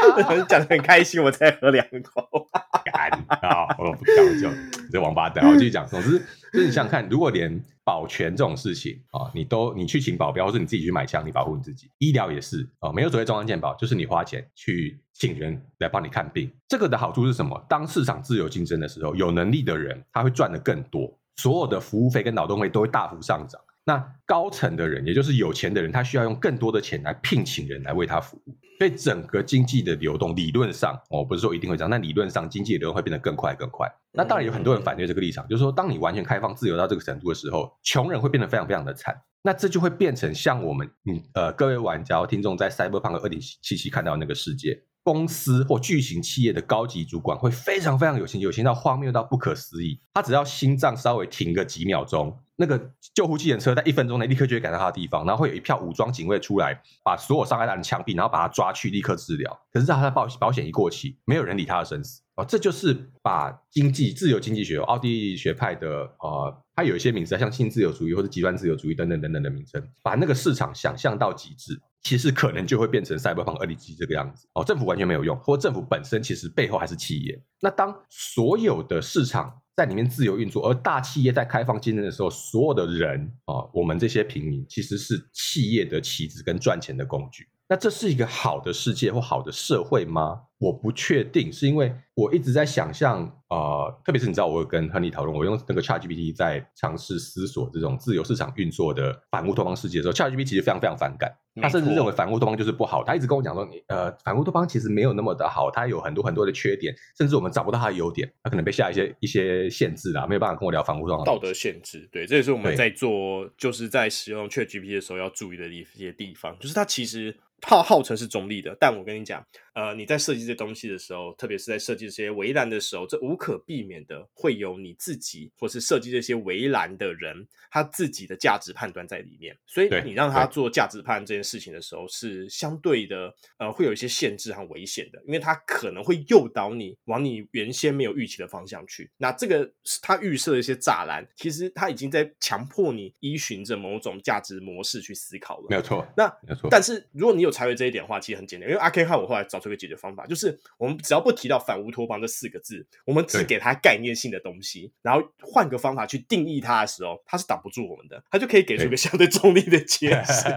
[0.48, 2.46] 讲得很开心，我再喝两口，
[2.84, 3.66] 干啊！
[3.78, 5.86] 我不讲就你这王八蛋，我继续讲。
[5.86, 6.18] 总之，
[6.52, 16.50] 就是你想看，如果连保全这种事情啊，你都你去请保镖，或者你自己去买枪，你保护你自己，医疗也是啊，没有所谓中央健保，就是你花钱去请人来帮你看病。
[16.68, 17.64] 这个的好处是什么？
[17.68, 23.60] 当市场自由竞争的时候，有能力的人他会赚的更多，所有的服务费跟劳动费都会大幅上涨。
[23.84, 33.88] 那高层的人，也就是有钱的人，他需要用更多的钱来聘请人来为他服务，所以整个经济的流动理论上，哦，不是说一定会这样，但理论上经济的流动会变得更快更快。
[34.12, 39.14] 那当然有很多人反对这个立场，就是说，当你完全开放自由到这个程度的时候，穷人会变得非常非常的惨。
[39.44, 50.00] 那这就会变成像我们，嗯呃，各位玩家、听众在《Cyberpunk 二零七七》看到那个世界，公司或巨型企业的高级主管会非常非常有钱，有钱到荒谬到不可思议。
[50.14, 52.38] 他只要心脏稍微停个几秒钟。
[52.56, 59.58] 那个救护计程车在一分钟内立刻就会赶到他的地方，然后会有一票武装警卫出来，把所有伤害他的枪毙，然后把他抓去立刻治疗。
[59.72, 62.44] 可是他的保保险一过期，没有人理他的生死哦。
[62.44, 65.88] 这就是把经济自由经济学，奥地利学派的
[66.20, 74.64] 呃，它有一些名词，像新自由主义或者极端自由主义等等等等的名称，把那个市场想象到极致，其实可能就会变成赛博朋克2077这个样子哦。
[74.64, 77.42] 政府完全没有用，或政府本身其实背后还是企业。
[77.60, 87.48] 那当所有的市场在里面自由运作，而大企业在开放竞争的时候，所有的人啊、我们这些平民其实是企业的棋子跟赚钱的工具。
[87.68, 90.42] 那这是一个好的世界或好的社会吗？
[90.62, 101.28] 我不确定，是因为我一直在想象，呃，特别是你知道，我有跟亨利讨论，我用那个 ChatGPT 在尝试思索这种自由市场运作的反乌托邦世界的时候，ChatGPT 其实非常非常反感，
[101.60, 111.26] 他甚至认为反乌托邦就是不好，他一直跟我讲说，你呃，反乌托邦其实没有那么的好，它有很多很多的缺点，甚至我们找不到它的优点，它可能被下一些一些限制啊，没有办法跟我聊反乌托邦。
[111.26, 117.36] 道德限制，对，这也是我们在做，就是在使用 ChatGPT 的时候要注意的一些地方，就是它其实。
[117.64, 119.40] 号号称是中立的，但我跟你讲，
[119.74, 129.56] 呃，你在设计这些东西的时候，特别是在设计这些围栏的时候，这无可避免的会有你自己或是设计这些围栏的人他自己的价值判断在里面。
[129.66, 139.10] 所以你让他做价值判这件事情的时候，是相对的，呃，会有一些限制和危险的，因为他可能会诱导你往你原先没有预期的方向去。
[139.16, 139.70] 那这个
[140.02, 145.66] 他预设的一些栅栏，其实他已经在强迫你依循着某种价值模式去思考了。
[145.70, 146.68] 没有错，那没有错。
[146.70, 150.41] 但是如果你有察觉这一点的话，其实很简单，因为阿 K 和我后来找出一个解决方法，就是
[150.78, 160.48] 我们只要不提到反乌托邦这四个字，我们只给它概念性的东西，然后换个方法去定义它的时候，它是挡不住我们的，它就可以给出一个相对中立的解释。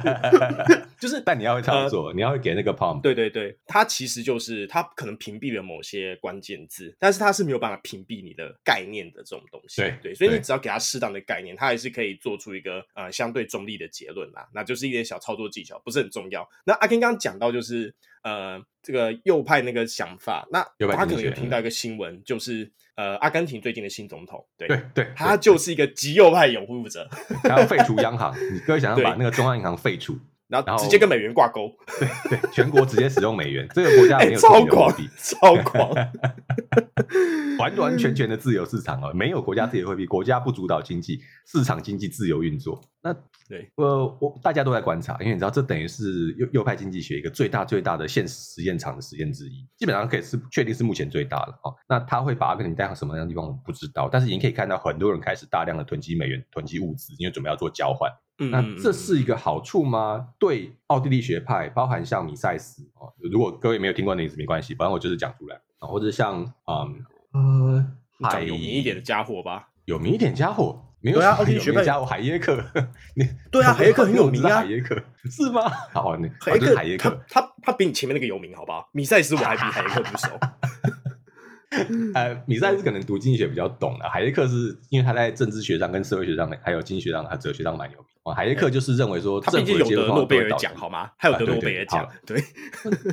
[0.99, 3.01] 就是，但你要会操作，呃、你要会给那个 prompt。
[3.01, 9.81] 对对对，它其实就是它可能屏蔽了某些关键字，但是它是没有办法屏蔽你的概念的这种东西。
[9.81, 14.47] 对对，所以你只要给它适当的概念，它还是可以做出一个呃相对中立的结论啦。
[14.53, 16.47] 那就是一点小操作技巧，不是很重要。
[16.63, 17.93] 那阿 Ken 刚刚讲到就是
[18.25, 20.61] 呃这个右派那个想法，那
[20.93, 27.07] 他可能有听到一个新闻，就是呃阿根廷最近的新总统，对对对，他就是一个极右派拥护者，
[27.43, 30.17] 他要废除央行，你各位想 要把那个中央银行废除。
[30.47, 35.89] 然后直接跟美元挂钩，对对，全国直接使用美元，这个国家没有 超狂，超狂，
[37.57, 42.79] 完完全全的自由市场哦，没有国家自由货币，国家不主导经济，市场经济自由运作。
[43.01, 43.13] 那
[43.47, 51.73] 对，呃，我大家都在观察，因为你知道，这等于是右右派经济学一个最大最大的现实实验场的实验之一，基本上可以是确定是目前最大的哦。
[51.87, 58.11] 那他会把阿根廷带到什么样的地方，我们不知道，但是已经可以看到很多人开始大量的囤积美元、囤积物资，因为准备要做交换。
[58.37, 60.29] 那这是一个好处吗？
[60.37, 72.61] 对奥地利学派，包含像米塞斯哦，如果各位没有听过那意思没关系，反正我就是讲出来啊，或者像嗯呃，海有名一点的家伙吧，有名一点家伙，没有啊，奥地利学派家伙海耶克，
[73.15, 75.61] 你对啊，海耶克很有名啊，海耶克 是吗？
[75.93, 76.29] 好，那
[76.75, 78.89] 海耶克，他他他比你前面那个有名，好不好？
[78.91, 80.27] 米塞斯我还比海耶克不熟。
[82.13, 88.07] 呃，米塞斯可能读经济学比较懂了，海耶克是因为他在政治学上、跟社会学上、还有经济学上、他哲学上蛮有名。
[88.25, 91.11] 哦，海耶克就是认为说，他毕竟有得诺贝尔奖，好吗？
[91.15, 92.43] 还有得诺贝尔奖，对。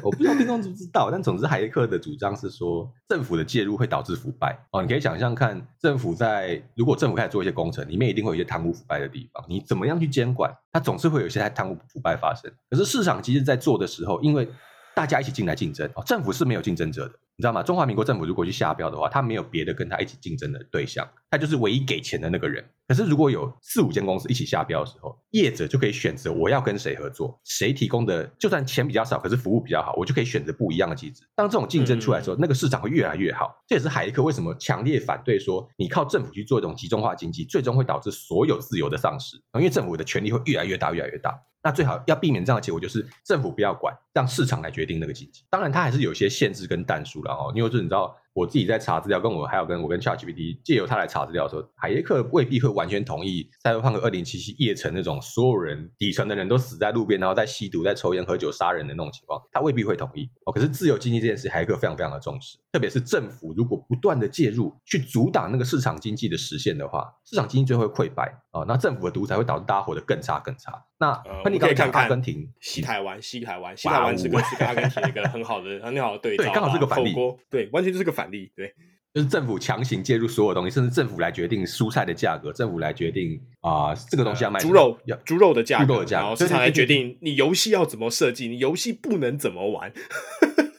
[0.03, 4.59] 我不知道听众知不知道，但总之海耶克的主张是说，政府的介入会导致腐败。
[4.71, 12.51] 哦，你可以想象看，政府在如果政府开始做一些工程，里面一定会有一些贪污腐败的地方，你怎么样去监管，它总是会有一些贪污腐败发生。
[12.71, 14.49] 可是市场其实在做的时候，因为
[14.95, 17.15] 大家一起进来竞争，哦，政府是没有竞争者的。
[17.37, 17.63] 你知道吗？
[17.63, 22.65] 中华民国政府如果去下标的话，他没有别的跟他一起竞争的对象，他就是唯一给钱的那个人。
[22.89, 31.23] 可是如果有四五间公司一起下标的时候，业者就可以选择我要跟谁合作，谁提供的就算钱比较少，可是服务比较好，我就可以选择不一样的机制。
[31.35, 33.55] 当这种竞争出来的时候，嗯、那个市场会越来越好。
[33.67, 39.37] 这也是海耶克为什么强烈反对说，你靠政府去做一种集中化经济，最终会导致所有自由的丧失。
[39.55, 41.41] 因为政府的权力会越来越大，越来越大。
[41.63, 45.45] 那最好要避免这样的结果，就是政府不要管，让市场来决定那个经济。
[45.49, 48.15] 当然，它还是有一些限制跟但数了哦，因为就你知道。
[48.35, 60.53] 我自己在查资料，跟我还有跟我跟 ChatGPT 借由他来查资料的时候，海耶克未必会完全同意赛博朋克二零七七夜城那种所有人底层的人都死在路边，然后在吸毒、在抽烟、喝酒、杀人的那种情况，他未必会同意哦。
[60.53, 68.65] 可是自由经济这件事，海耶克非常非常的重视，特别是政府如果不断的介入去阻挡那个市场经济的实现的话，市场经济最后会溃败啊。
[68.67, 70.83] 那政府的独裁会导致大家活得更差更差。
[70.99, 71.13] 那
[71.45, 77.15] 呃，你可以看看阿根廷、西台湾、西台湾、西台湾是跟阿根廷一个很好的很好的对照，对，刚好是个反例，
[77.51, 78.75] 对，完全就是个反例，对。
[79.15, 89.93] 就是政府强行介入所有东西，甚至政府来决定蔬菜的价格，政府来决定啊、呃，这个东西要卖猪肉，要猪肉的价格，猪肉的价格，然后市场来决定你游戏要怎么设计，你游戏不能怎么玩。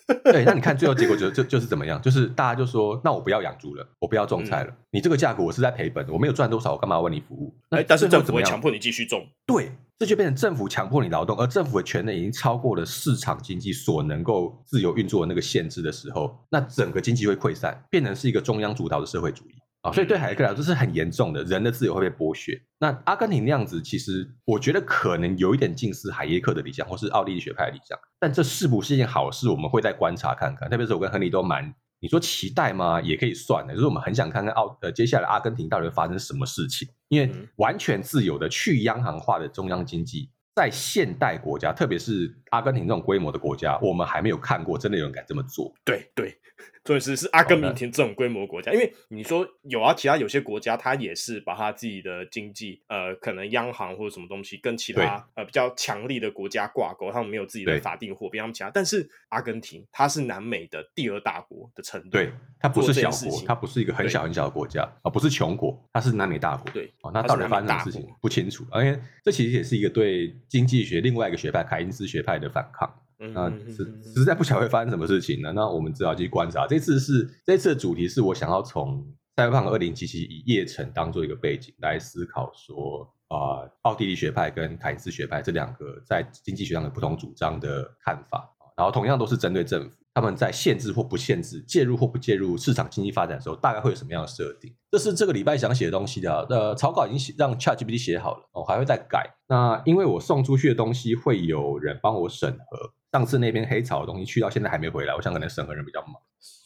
[0.25, 2.01] 对，那你看最后结果就就就是怎么样？
[2.01, 4.69] 就是大家就说，那我不要养猪了，我不要种菜了。
[4.69, 7.55] 嗯、你这个价格我是在赔本，我没有赚多少，我干嘛要为你服务？
[7.69, 9.25] 那但是政府会强迫你继续种。
[9.45, 19.53] 对，这就变成政府强迫你劳动，而政府的权力已经超过了市场经济所能够自由运作的那个限制的时候，那整个经济会溃散，变成是一个中央主导的社会主义。
[19.83, 22.57] 啊，所以对海耶克来说，这是很严重的，人的自由会被剥削。
[22.79, 27.99] 那阿根廷那样子，其实我觉得可能有一点近似海耶克的理想，或是奥地利学派的理想。
[28.17, 29.49] 但这是不是一件好事？
[29.49, 30.69] 我们会再观察看看。
[30.69, 33.01] 特别是我跟亨利都蛮，你说期待吗？
[33.01, 36.87] 也可以算的，就是我们很想看看奥呃接下来阿根廷到底会发生什么事情。
[37.09, 45.73] 因为完全自由的去央行化的中央经济，在现代国家，特别是阿根廷这种规模的国家，我们还没有看过真的有人敢这么做。
[45.83, 46.39] 对对。
[46.85, 58.69] 所以是是阿根廷这种规模国家，因为你说有啊，其他有些国家它也是把它自己的经济，呃，可能央行或者什么东西跟其他呃比较强力的国家挂钩，他们没有自己的法定货币，他们其他。
[58.69, 66.69] 但是阿根廷它是南美的第二大国的程度，对，它不是小国，它不是一个很小很小的国家啊，不是穷国，它是南美大国。
[66.71, 72.93] 对，哦，那到底发生什么事情不清楚，而且这其实也是一个对经济学另外一个学派凯因斯学派的反抗。
[73.33, 75.51] 那实实在不晓得会发生什么事情呢？
[75.53, 76.67] 那我们只好去观察。
[76.67, 79.05] 这次是这次的主题是我想要从
[79.35, 88.49] 赛博朋克二零七七以夜城当做一个背景来思考说啊，呃，奥地利学派跟凯恩斯学派这两个在经济学上的不同主张的看法。
[88.75, 89.95] 然后同样都是针对政府。
[90.15, 94.71] 他们在限制或不限制、介入或不介入市场经济发展的时候，大概会有什么样的设定？
[94.91, 96.45] 这是这个礼拜想写的东西的。
[96.49, 99.35] 呃，草稿已经写让 ChatGPT 写好了，我、哦、还会再改。
[99.47, 106.15] 那因为我送出去的东西会有人帮我审核，上次那边黑草的东西去到现在还没回来，我想可能审核人比较忙，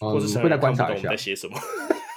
[0.01, 1.09] 嗯，会再观察一下。
[1.09, 1.59] 在写什么？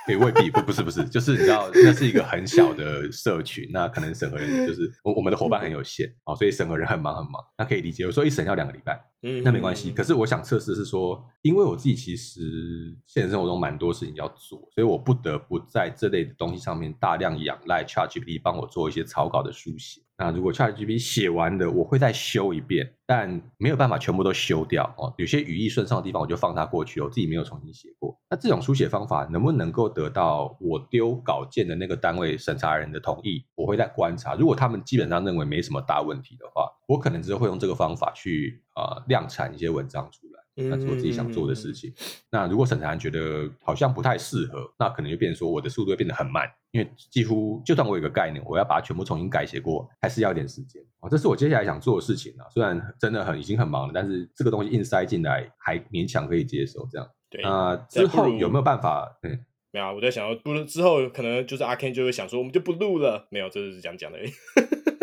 [0.08, 8.02] 也未必不不是不是，就是你知道，那是一个很小的社群，那可能审核人就是我我们的伙伴很有限啊，所以审核人很忙很忙，那可以理解。
[8.02, 9.90] 有时候一审要两个礼拜，嗯，那没关系。
[9.92, 12.40] 可是我想测试是说，因为我自己其实
[13.06, 20.00] 现实生活中蛮多事情要做，所以我不得不在这类的东西上面大量仰赖 ChatGPT 帮我做一些草稿的书写。
[20.20, 25.14] 那如果 ChatGPT 写完的，我会再修一遍，但没有办法全部都修掉哦。
[25.16, 28.14] 有些语义顺畅的地方，我就放它过去，我自己没有重新写过。
[28.28, 33.42] 那这种书写方法能不能够得到我丢稿件的那个单位审查人的同意？
[33.54, 34.34] 我会再观察。
[34.34, 40.40] 如果他们基本上认为没什么大问题的话，我可能之后会用这个方法去呃量产一些文章出来。
[40.68, 41.88] 那是我自己想做的事情。
[41.88, 41.96] 嗯、
[42.32, 51.08] 那如果审查人觉得好像不太适合，那可能就变成说我的速度会变得很慢，因为几乎就算我有个概念，我要把它全部重新改写过，还是要一点时间啊。
[51.08, 52.46] 这是我接下来想做的事情啊。
[52.50, 56.86] 虽然真的很已经很忙了，但是这个东西硬塞进来还勉强可以接受。
[56.90, 57.42] 这样，对。
[57.42, 59.18] 那之后有没有办法？
[59.22, 59.86] 嗯，没有。
[59.94, 63.26] 我在想要不之后可能就是阿 Ken 就会想说，我们就不录了。
[63.30, 64.18] 没有，这是讲讲的。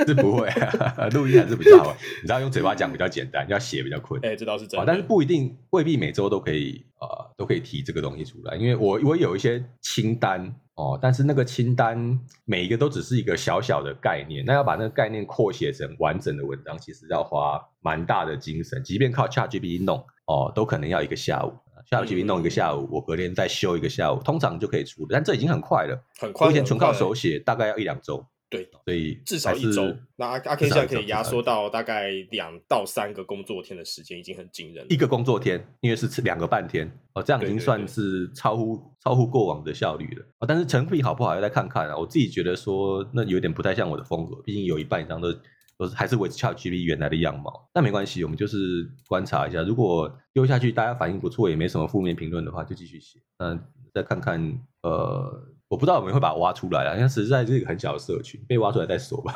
[0.05, 0.47] 是不会，
[1.11, 1.93] 录音还是比较好。
[2.21, 4.29] 你知道用嘴巴讲比较简单，要写比较困难。
[4.29, 4.85] 哎、欸，这倒是真的。
[4.85, 8.55] 但是不一定，未必每周都可以呃都可以提这个东西出来。
[8.55, 11.97] 因为我我有一些清单哦，但是那个清单
[12.45, 18.81] 每一个都只是一个小小的概念，那要把那个概念扩写成完整的文章，其实要花蛮大的精神。
[18.83, 19.97] 即便靠 ChatGPT 弄
[20.27, 21.51] 哦，都可能要一个下午。
[21.89, 25.05] ChatGPT 弄一个下午，嗯、我隔天再休一个下午，通常就可以出。
[25.09, 26.47] 但这已经很快了，很快。
[26.47, 28.25] 我以前纯靠手写，大概要一两周。
[28.49, 29.93] 对，所以至少一周。
[30.15, 34.87] 那阿阿 Ken 现在可以压缩到大概两到三个工作天的时间，已经很惊人了。
[34.89, 40.45] 一个工作天，因为是吃两个半天哦，这样已经算是超乎超乎过往的效率了啊。
[40.47, 41.97] 但是成品好不好，要再看看啊。
[41.97, 45.27] 我自己觉得说，那有点不太像我的风格，毕竟有一半以上都
[45.77, 47.69] 都是还是维持 ChatGPT 原来的样貌。
[47.73, 53.19] 那没关系，我们就是观察一下，如果丢下去大家反应不错，也没什么负面评论的话，就继续写。
[53.37, 53.63] 嗯，
[53.93, 55.53] 再看看呃。
[55.69, 59.33] 我不知道我们会把它挖出来啊，因为实在是一个很小的社群，被挖出来再说吧。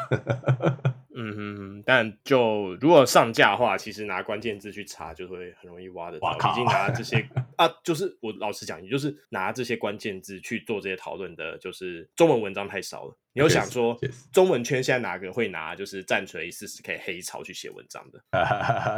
[1.13, 6.33] 嗯哼哼，但就如果上架的话，其实拿关键字去查就会很容易挖得到。
[6.37, 7.17] 靠已经拿这些
[7.57, 13.17] 啊，就是我老实讲，也就是拿这些关键字去做这些讨论的，就是中文文章太少了。
[13.33, 13.97] 你有想说，
[14.33, 18.21] 中文圈现在哪个会拿就是战锤四十 K 黑潮去写文章的？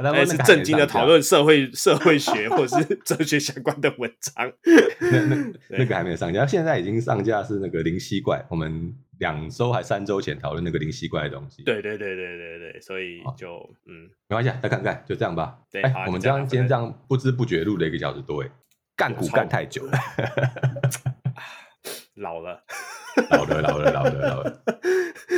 [0.01, 4.51] 那是正经的讨论社会社会学或者是哲学相关的文章。
[4.99, 11.61] 那 那那个还没有上架，现在已经上架是那个灵犀怪，我们两周还三周前讨论那个灵犀怪的东西。
[11.63, 15.59] 对对对对对对，所以就嗯，没关系，再看看，就这样吧。
[15.71, 18.49] 对，我们这样今天这样不知不觉录了一个小时多，哎，
[18.95, 19.99] 干股干太久了，
[22.15, 22.63] 老了。
[23.29, 24.61] 老了，老了，老了，老了，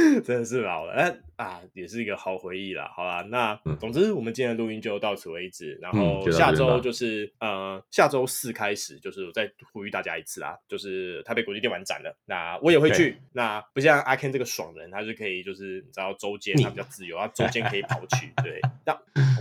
[0.24, 0.94] 真的是老了。
[0.94, 2.90] 哎啊，也是一个好回忆啦。
[2.96, 5.78] 好啦，那、嗯、总之我们今天的录音就到此为止。
[5.82, 12.18] 然后下周就是、嗯、呃，下周四开始，就是我再呼吁大家一次啦，就是台北国际电玩展了。
[12.26, 13.18] 那我也会去。
[13.34, 18.32] 那不像阿 Ken 这个爽人，他是可以就是你知道周间他比较自由，他周间可以跑去。
[18.42, 18.94] 对， 那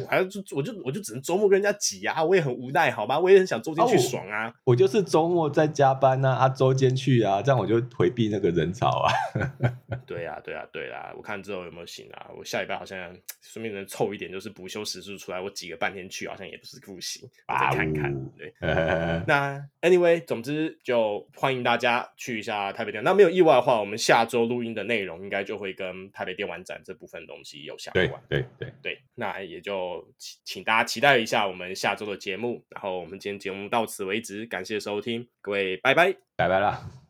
[0.03, 3.17] 我还要就我就我就只能周末跟人家挤啊，我也很无奈，好吧？
[3.21, 4.49] 我也很想周间去爽啊。
[4.65, 8.25] 我，我就是周末在加班啊，啊，周间去啊，这样我就回避。
[8.31, 9.13] 那个人潮啊，
[10.07, 12.31] 对呀、啊，对呀、啊，对啦，我看之后有没有行啊？
[12.37, 17.29] 我下礼拜好像 顺便能凑一点，就是补休时数出来，我挤个半天去，好像也不是不行。
[17.49, 18.55] 我再看看，啊、对。
[19.27, 23.03] 那 anyway，总之就欢迎大家去一下台北电。
[23.05, 28.09] 那没有意外的话，我们下周录音的内容应该就会跟台北电玩展这部分东西有相关。
[28.29, 32.65] 对对对对，那也就请请大家期待一下我们下周的节目。
[32.69, 37.04] 然后我们今天节目到此为止，感谢收听，各位拜拜，拜拜了。